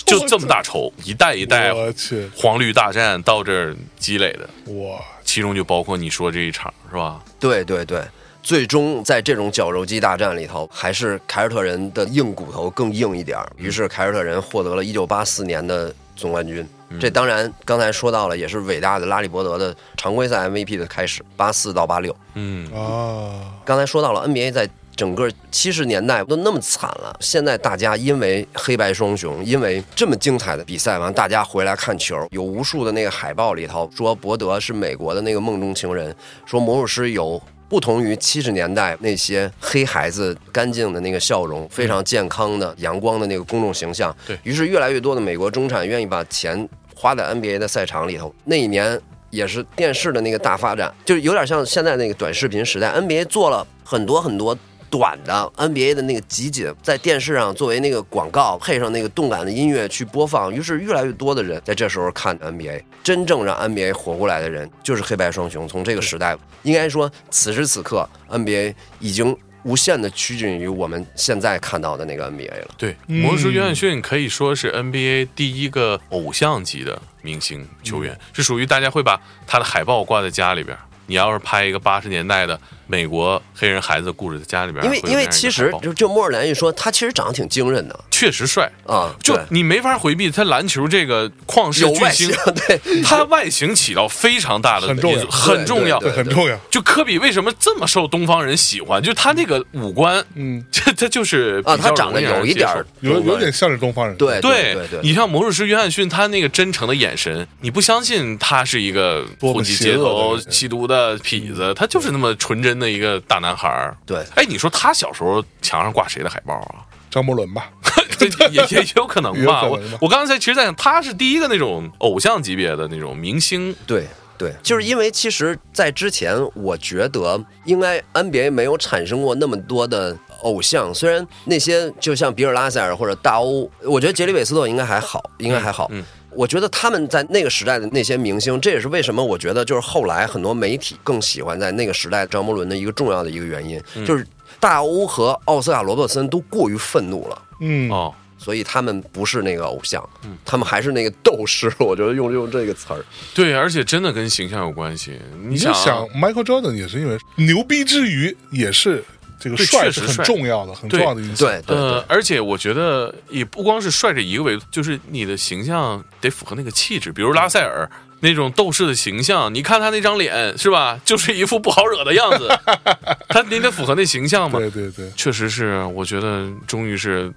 [0.06, 7.20] 就这么大仇，一代一代我去，黄绿大战到这儿积累的，哇，其中就包括你说这一场是吧？
[7.40, 8.00] 对对对，
[8.42, 13.50] 最终在这种绞肉机大战里头，还是凯尔特人的硬骨头更硬一点儿。
[13.56, 16.66] 于是凯尔特人获得了一九八四年的总冠军。
[17.00, 22.14] 这当然刚才说到了，也是伟大的拉里伯德的常规赛 MVP 的开始，八四到八六。
[22.34, 36.14] 嗯，啊，刚才说到了 NBA 在整个七十年代都那么惨了，现在大家因为黑白双雄，因为这么精彩的比赛完，大家回来看球，有无数的那个海报里头说伯德是美国的那个梦中情人，
[36.44, 37.40] 说魔术师有。
[37.72, 48.34] 不同于七十年代那些黑孩子干净的那个笑容，非常健康的阳光的那个公众形象，对于是越来越多的美国中产愿意把钱花在 NBA 的赛场里头。
[48.44, 49.00] 那一年
[49.30, 54.54] 也是电视的那个大发展，就是有点像现在那个短视频时代，NBA 做了很多很多。
[54.92, 62.82] 短的 NBA 的那个集锦在电视上作为那个广告，配上那个动感的音乐去播放，于是越来越多的人在这时候看 NBA。
[63.02, 65.66] 真正让 NBA 活过来的人就是黑白双雄。
[65.66, 72.68] 从这个时代，应该说此时此刻，NBA 已经无限的趋近于我们现在看到的那个 NBA 了。
[72.76, 80.76] 对，魔术师约翰逊可以说是 NBA 第一个偶像级的明星球员，是属于大家会把他的海报挂在家里边。
[81.06, 82.58] 你要是拍一个八十年代的
[82.92, 87.98] 美国黑人孩子的故事，的家里边因为因为其实就就莫尔兰一说，他其实长得挺惊人的。
[88.10, 92.30] 确实帅，啊，就你没法回避他篮球这个旷世巨星，，
[92.68, 95.98] 对，他外形起到非常大的很重要很重要。
[95.98, 96.56] 对很重要。
[96.70, 99.02] 就科比为什么这么受东方人喜欢？
[99.02, 102.68] 就他那个五官，嗯， 这他就是啊，他长得有一点
[103.00, 113.96] 有有点像是东方人，对对对对你像魔术师约翰逊，他那个真诚的眼神，你不相信他是一个混迹街头、吸毒的痞子，他就是那么纯真的一个大男孩儿。
[114.04, 116.84] 对哎，你说他小时候墙上挂谁的海报啊？
[117.08, 117.70] 张伯伦吧，
[118.18, 119.64] 这 也也也有可能吧。
[119.64, 123.74] 我我刚才其实在想，他是第一个那种偶像级别的那种明星。
[123.86, 124.06] 对
[124.38, 135.86] 对，就是因为其实，在之前，我觉得应该 NBA 没有产生过那么多的偶像，虽然那些就像比尔拉塞尔或者大欧，我觉得杰里韦斯特应该还好，应该还好。
[135.92, 136.02] 嗯
[136.34, 144.26] 我觉得他们在那个时代的那些明星，这也是为什么我觉得就是后来很多媒体更喜欢在那个时代张伯伦的一个重要的一个原因，嗯就是
[144.58, 147.42] 大欧和奥斯卡罗伯森都过于愤怒了。
[147.60, 150.08] 嗯，哦，所以他们不是那个偶像，
[150.44, 151.72] 他们还是那个斗士。
[151.78, 153.04] 我觉得用用这个词儿，
[153.34, 155.18] 对，而且真的跟形象有关系。
[155.42, 159.04] 你你就想 Michael Jordan 也是因为牛逼之余，也是
[159.42, 161.44] 这个帅是很确实帅重要的，很重要的因素。
[161.44, 167.88] 对，，呃而且我觉得也不光是帅这一个维度，就是你的形象得符合那个气质，比如拉塞尔。
[168.24, 172.48] 那种斗士的形象，你看他那张脸是吧，就是一副不好惹的样子，
[173.28, 174.60] 他你得符合那形象嘛。
[174.60, 177.28] 对对对，确实是，我觉得终于是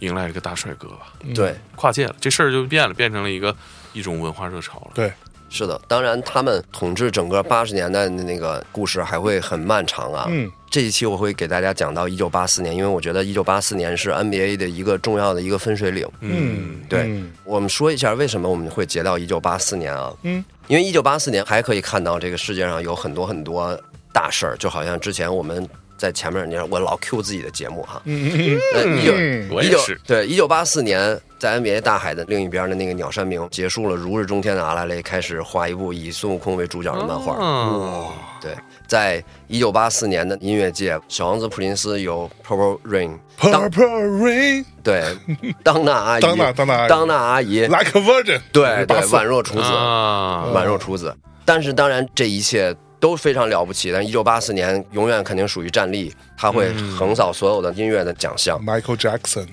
[0.00, 1.54] 迎来了一个大帅哥吧，对。
[1.76, 3.54] 跨界了，这事儿就变了，变成了一个
[3.92, 4.90] 一种文化热潮了。
[4.92, 5.12] 对，
[5.54, 10.26] 是的，当然他们统治整个八十年代的那个故事还会很漫长啊。
[10.28, 16.04] 嗯，这一期我会给大家讲到一九八四年，因为我觉得一九八四年是 NBA 的一个重要的一个分水岭。
[16.20, 20.12] 嗯，对，嗯我们说一下为什么我们会截到一九八四年啊？
[20.22, 23.80] 嗯，因为一九八四年还可以看到这个世界上有很多很多
[24.12, 25.64] 大事儿，就好像之前我们
[25.96, 28.02] 在前面，你看我老 Q 自己的节目哈。
[28.06, 37.34] 嗯一九对一九八四年，在 NBA 大海的另一边的那个鸟山明结束了如日中天的阿拉蕾，开始画一部以孙悟空为主角的漫画。
[37.34, 45.04] 哦对，在一九八四年的音乐界，小王子普林斯有 Purple Rain，，Purple Rain 对，
[45.62, 51.14] 当娜阿姨，当娜当娜阿姨当娜阿姨，like a virgin，对对，84宛若处子，啊，宛若处子。
[51.44, 53.92] 但是当然，这一切都非常了不起。
[53.92, 58.58] 但一九八四年永远肯定属于战力，他会横扫所有的音乐的奖项。
[58.64, 59.46] Michael Jackson，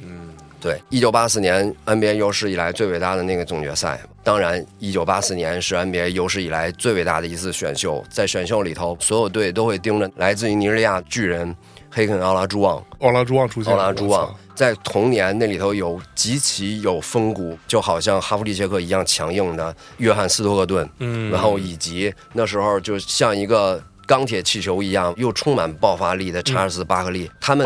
[0.61, 3.99] 对，一九八四年 NBA 有史以来最伟大的那个总决赛。
[4.23, 8.03] 当然，一九八四年是 NBA 有史以来最伟大的一次选秀。
[8.11, 11.55] 在选秀里头，所有队都会盯着来自于尼日利亚巨人
[11.89, 12.81] 黑肯奥拉朱旺。
[12.99, 27.65] 奥拉朱旺出现，奥拉朱旺在同年那里头有极其有风骨，就好像哈弗利切克一样强硬的约翰斯托克顿，嗯然后以及那时候就像一个钢铁气球一样又充满爆发力的查尔斯巴克利，他们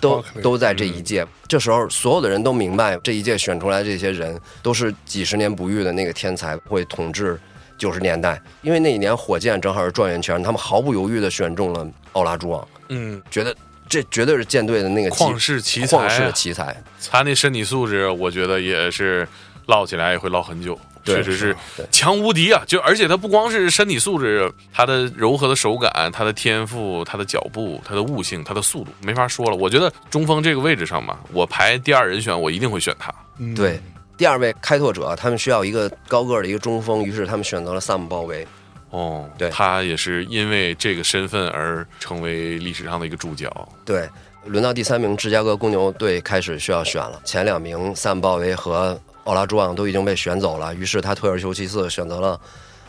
[0.00, 1.24] 都都在这一届。
[1.46, 7.38] 这时候所有的人都明白，这一届选出来这些人都是几十年不遇的那个天才，会统治。
[7.78, 13.54] 九十年代，因为那一年火箭正好是状元签，他们毫不犹豫地选中了奥拉朱旺，嗯，觉得
[13.86, 16.74] 这绝对是舰队的那个基旷世奇才啊旷世的奇才。
[17.10, 19.28] 他那身体素质，我觉得也是
[19.66, 20.76] 唠起来也会唠很久。
[21.06, 21.56] 对确实是
[21.90, 22.62] 强无敌啊！
[22.66, 29.56] 就而且他不光是身体素质，他的柔和的手感，他的天赋，他的脚步，他的悟性，他的速度，没法说了。
[29.56, 33.14] 我觉得中锋这个位置上吧，我排第二人选，我一定会选他。
[33.38, 33.80] 嗯对，
[34.18, 38.46] 第二位开拓者，他们需要一个高个儿的一个中锋，于是他们选择了萨姆鲍威。
[38.90, 43.50] 哦，对他也是因为这个身份而成为历史上的一个主角。
[43.84, 44.08] 对，
[44.46, 47.20] 轮到第三名，芝加哥公牛队开始需要选了。
[47.24, 52.40] 前两名萨姆鲍威和奥拉朱旺都已经被选走了，于是他退而求其次，选择了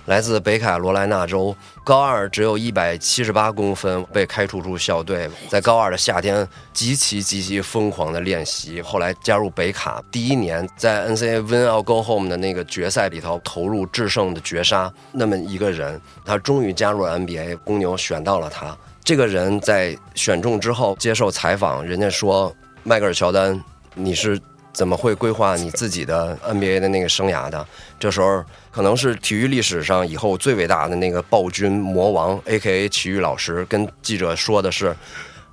[0.05, 5.29] 来自北卡罗来纳州高二，只有一百七十八公分，被开除出校队。
[5.49, 10.01] 在高二的夏天，极其极其疯狂的练习，后来加入北卡。
[10.09, 18.77] 第一年在 NCAA Win or Go Home 的那个决赛里头投入制胜的绝杀，那么一个人，他终于加入了 NBA，公牛选到了他。
[19.03, 23.61] 这个人在选中之后接受采访，人家说迈克尔乔丹，
[23.93, 24.39] 你是
[24.77, 27.67] 怎么会规划你自己的 NBA 的那个生涯的？
[27.99, 34.95] 这时候可能是体育历史上以后最伟大的那个暴君魔王 A.K.A 体育老师跟记者说的是：“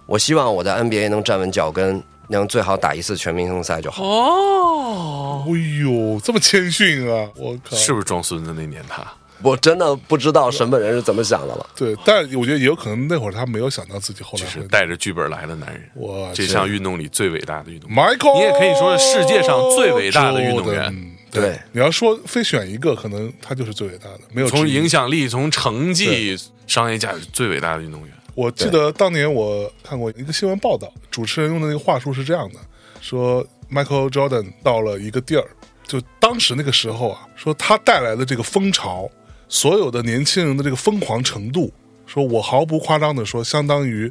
[0.05, 4.05] 我希望我在 NBA 能站稳脚跟，能最好打一次全明星赛就好。
[4.05, 7.31] 哦，哎呦，这么谦逊啊！
[7.37, 9.03] 我靠，是不是装孙子那年他？”
[9.43, 11.67] 我真的不知道什么人是怎么想的了。
[11.77, 15.83] 对，但我觉得也有可能那会儿他没有想到自己后来就是带着剧本来的男人。
[15.95, 17.99] 我这项运动里最伟大的运动员。
[17.99, 28.15] Michael，你也可以说是世界上最伟大的运动员对你要说非选一个，可能他就是最伟大的，没有从影响力、从成绩、商业价值最伟大的运动员。
[28.37, 32.61] 我记得当年我看过一个新闻报道，主持人用的那个话术是这样的：
[33.01, 35.45] 说 Michael Jordan 到了一个地儿，
[35.87, 39.11] 就当时那个时候啊，说他带来的这个风潮，
[39.55, 41.73] 所有的年轻人的这个疯狂程度，
[42.09, 44.11] 说我毫不夸张的说，相当于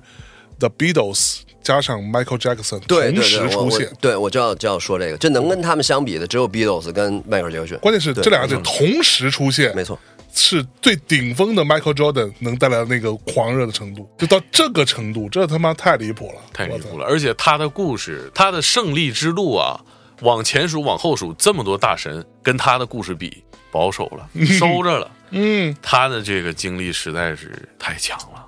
[0.58, 3.90] The Beatles 加上 Michael Jackson 同对对对，我时出现。
[3.90, 7.78] 我对我就要就要说这个，这能跟他们相比的只有 Beatles 跟迈克尔杰克逊。
[7.80, 10.00] 关键是对这两个人同时出现，没错，
[10.34, 17.06] 是最顶峰的 Michael Jordan 能带来的那个狂热的程度，就到这个程度，这他妈太离谱了，太离谱了！
[17.06, 19.78] 而且他的故事，他的胜利之路啊，
[20.22, 25.12] 往前数、往后数，这么多大神跟他的故事比，保守了， 收着了。
[25.34, 28.46] 嗯，他的这个经历实在是太强了，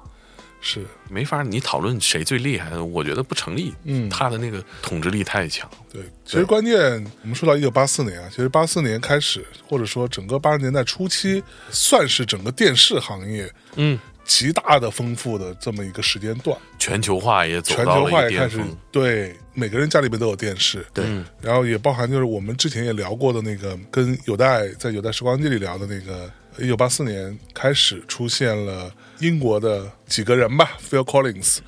[0.62, 3.74] 是没法你讨论谁最厉害，我觉得不成立。
[3.84, 5.70] 嗯他的那个统治力太强。
[5.92, 6.04] 对。
[6.24, 6.76] 其实关键，
[7.22, 16.58] 我们说到一九八四年啊，其实八四年开始，或者说整个八十年代初期，算是整个电视行业嗯，极大的丰富的这么一个时间段。
[16.80, 18.60] 全球化也走全球到了化也开始。
[18.92, 31.60] 对每个人家里边都有电视，对嗯然后也包含就是我们之前也聊过的那个，跟有代在有代时光机里聊的那个，一九八四年开始出现了英国的几个人吧，Phil Collins，、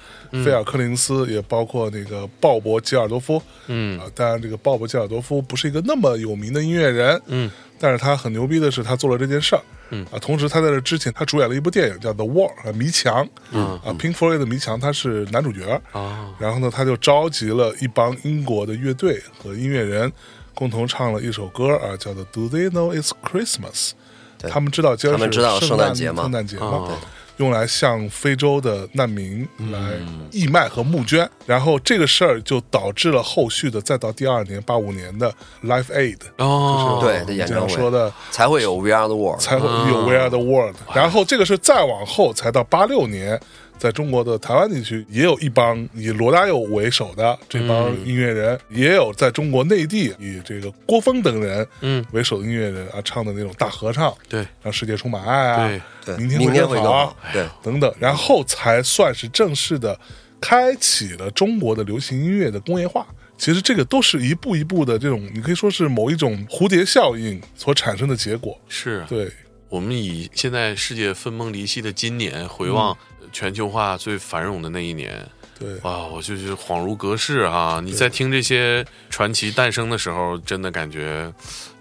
[0.44, 9.62] 菲尔柯林斯，也包括那个鲍勃吉尔多夫，嗯啊，当然这个鲍勃吉尔多夫不是一个那么有名的音乐人，嗯，但是他很牛逼的是他做了这件事儿。
[9.90, 13.26] 嗯啊，同时他在这之前，他主演了一部电影叫《The Wall》啊，迷墙。
[13.52, 15.82] 嗯啊，Pink Floyd 的迷墙，他是男主角。
[15.93, 20.12] 啊，然后呢，他就召集了一帮英国的乐队和音乐人，
[20.54, 23.92] 共同唱了一首歌啊，叫做《Do They Know It's Christmas》。
[24.38, 24.50] 对。
[24.50, 26.24] 他们知道今儿是圣圣诞节吗？
[26.24, 26.66] 圣诞节吗？
[26.66, 26.92] 哦？
[27.38, 35.32] 用来向非洲的难民来嗯义卖和募捐，然后这个事儿就导致了后续的，再到第二年八五年的
[35.64, 37.76] Life Aid，哦，对的演这唱会。
[37.76, 39.39] 说的才会有 We Are the World。
[39.39, 43.39] 才会有 We Are the World，然后这个是再往后才到八六年。
[43.78, 52.05] 在中国的台湾地区，也有一帮以罗大佑为首的这帮音乐人，也有在中国内地以这个郭峰等人嗯。
[52.12, 54.45] 为首的音乐人啊唱的那种大合唱，对。
[54.62, 55.82] 让世界充满爱啊，对。
[56.05, 57.17] 对，明天明天会会更好更好。
[57.33, 59.99] 对，等等，然后才算是正式的
[60.39, 63.05] 开启了中国的流行音乐的工业化。
[63.37, 68.59] 其实这个都是一步一步的这种，你可以说是某一种蝴蝶效应所产生的结果。
[68.67, 69.01] 是。
[69.01, 69.29] 啊，对，
[69.70, 75.26] 我们以现在世界分崩离析的今年回望嗯全球化最繁荣的那一年，
[75.60, 77.82] 对，哇，我就是恍如隔世啊！
[77.84, 81.32] 你在听这些传奇诞生的时候，真的感觉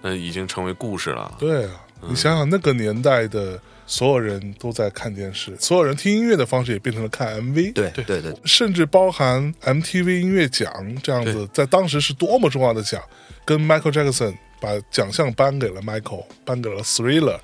[0.02, 1.32] 那已经成为故事了。
[1.38, 1.70] 对啊！
[2.08, 7.72] 你想想那个年代的所有人都在看电视，所有人听音乐的方式也变成了看 MV。
[7.72, 10.70] 对对对对，甚至包含 MTV 音乐奖
[11.02, 13.00] 这样子，在当时是多么重要的奖，
[13.44, 17.38] 跟 Michael Jackson 把奖项颁给了 Michael，颁给了 Thriller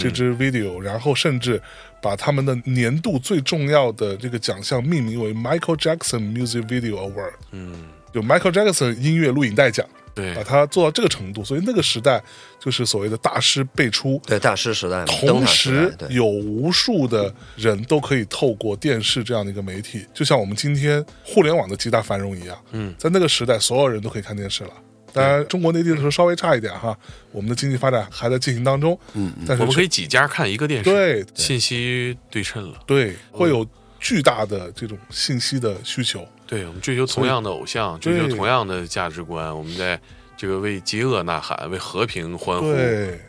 [0.00, 1.60] 这支 video，、然后甚至
[2.02, 10.34] 把他们的年度最重要的这个奖项命名为 Michael Jackson Music Video Award，嗯，就 Michael Jackson 音乐录影带奖，对。
[10.34, 12.22] 把，它做到这个程度，所以那个时代
[12.58, 22.58] 就是所谓的大师辈出，对大师时代，同时有无数的人都可以透过电视这样的一个媒体，就像我们今天互联网的极大繁荣一样。
[22.72, 24.70] 嗯，在那个时代，所有人都可以看电视了。
[25.12, 26.96] 当然，中国内地的时候稍微差一点哈，
[27.32, 28.98] 我们的经济发展还在进行当中。
[29.14, 32.78] 嗯，但是我们可以几家看一个电视，对信息对称了。
[32.86, 33.66] 对会有
[33.98, 36.26] 巨大的这种信息的需求。
[36.46, 39.98] 对，我们追求同样的偶像，追求同样的价值观，我们在
[40.36, 42.66] 这个为饥饿呐喊，为和平欢呼，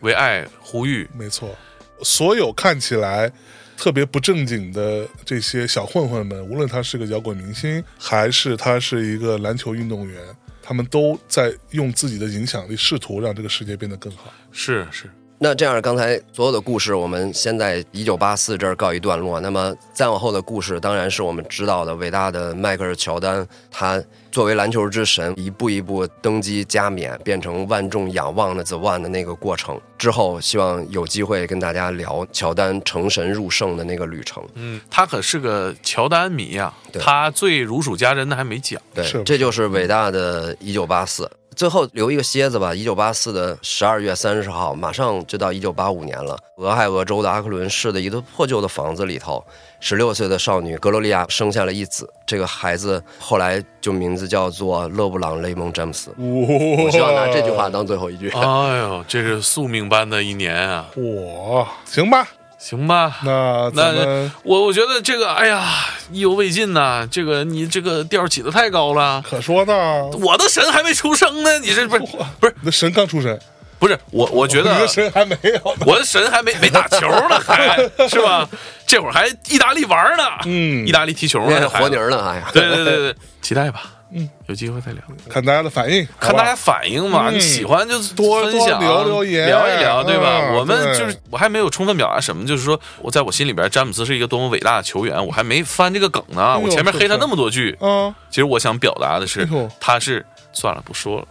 [0.02, 1.08] 为爱呼吁。
[1.18, 1.56] 没错，
[2.04, 3.32] 所有看起来
[3.78, 10.22] 特别不正经的这些小混混们，无论他是个摇滚明星，还是他是一个篮球运动员，
[10.68, 14.34] 他们都在用自己的影响力，试图让这个世界变得更好。
[14.52, 19.40] 是是，那这样，刚才所有的故事，我们先在一九八四这儿告一段落。
[19.40, 24.02] 那么再往后的故事，当然是我们知道的伟大的迈克尔·乔丹，他
[24.32, 29.80] 作为篮球之神，一步一步登基加冕，变成万众仰望的 The One 的那个过程。
[30.00, 34.44] 之后，希望有机会跟大家聊乔丹成神入圣的那个旅程。
[34.56, 38.82] 嗯，他可是个乔丹迷呀、对他最如数家珍的还没讲。
[38.92, 41.30] 对是，这就是伟大的一九八四。
[41.58, 46.38] 最后留一个蝎子吧，一九八四的十二月三十号，马上就到一九八五年了。
[46.58, 49.44] 俄亥俄州的阿克伦市的一个破旧的房子里头，
[49.80, 52.08] 十六岁的少女格罗利亚生下了一子。
[52.28, 56.14] 这个孩子后来就名字叫做勒布朗·雷蒙·詹姆斯。
[56.16, 58.30] 我我希望拿这句话当最后一句。
[58.30, 60.86] 哎呦，这是宿命般的一年啊！
[60.96, 62.28] 哇，行吧，
[62.70, 65.64] 行吧，那那我我觉得这个，哎呀，
[66.12, 69.24] 意犹未尽呐、这个你这个调儿起的太高了。
[69.26, 72.04] 可说呢，我的神还没出生呢，你这不是
[72.42, 73.40] 不是你的神刚出生，
[73.80, 74.26] 不是我？
[74.34, 75.76] 我觉你得的神还没有。
[75.86, 77.78] 我的神还没没打球呢，还
[78.10, 78.46] 是吧？
[78.86, 89.48] 这会儿还意大利玩呢，嗯意大利踢球那呢，活泥儿呢，哎呀，对对对对，期待吧，嗯，有机会再聊，看大家的反应，看大家反应嘛，喜欢就多分享多留留言。
[89.48, 90.40] 聊一聊，对吧？
[90.50, 101.28] 嗯我们就是我还没有充分表达什么，就是说我在我心里边，詹姆斯是一个多么伟大的球员，我还没翻这个梗呢，呦我前面黑他那么多句，吧啊，其实我想表达的是哎，他是算了，不说了。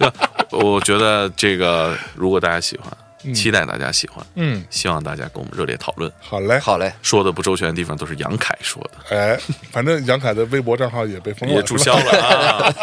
[0.52, 2.86] 我觉得这个，如果大家喜欢，
[3.34, 6.10] 期待大家喜欢，嗯，希望大家跟我们热烈讨论。
[6.20, 9.38] 好嘞，好嘞，说的不周全的地方都是杨凯说的，哎，
[9.70, 12.74] 反正杨凯的微博账号也被封了，也注销了啊。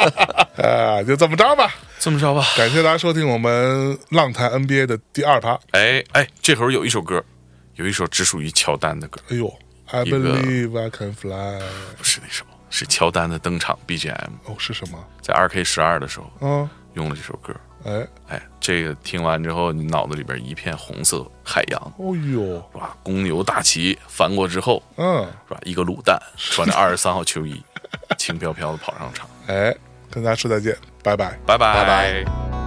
[0.57, 1.73] 啊，就这么着吧。
[1.99, 5.59] 这么着吧，感谢大家收听我们浪谈 NBA 的第二趴。
[5.72, 7.23] 哎哎，这会儿有一首歌，
[7.76, 9.51] 有一首只属于乔丹的歌，哎呦
[9.88, 11.59] ，I believe I can fly。
[11.97, 15.03] 不是那首，是乔丹的登场 BGM，哦，是什么？
[15.22, 17.53] 在二 K 十二的时候嗯，用了这首歌。
[17.86, 22.98] 哎，哎，这个听完之后，你脑子里边一片红色海洋，哦呦，是吧？
[23.04, 25.60] 公牛大旗翻过之后，嗯，是吧？
[25.64, 27.64] 一个卤蛋穿着二十三号球衣，
[28.18, 29.30] 轻飘飘的跑上场。
[29.48, 29.76] 哎，
[30.12, 31.38] 跟大家说再见，拜拜。
[31.45, 32.66] 拜拜拜拜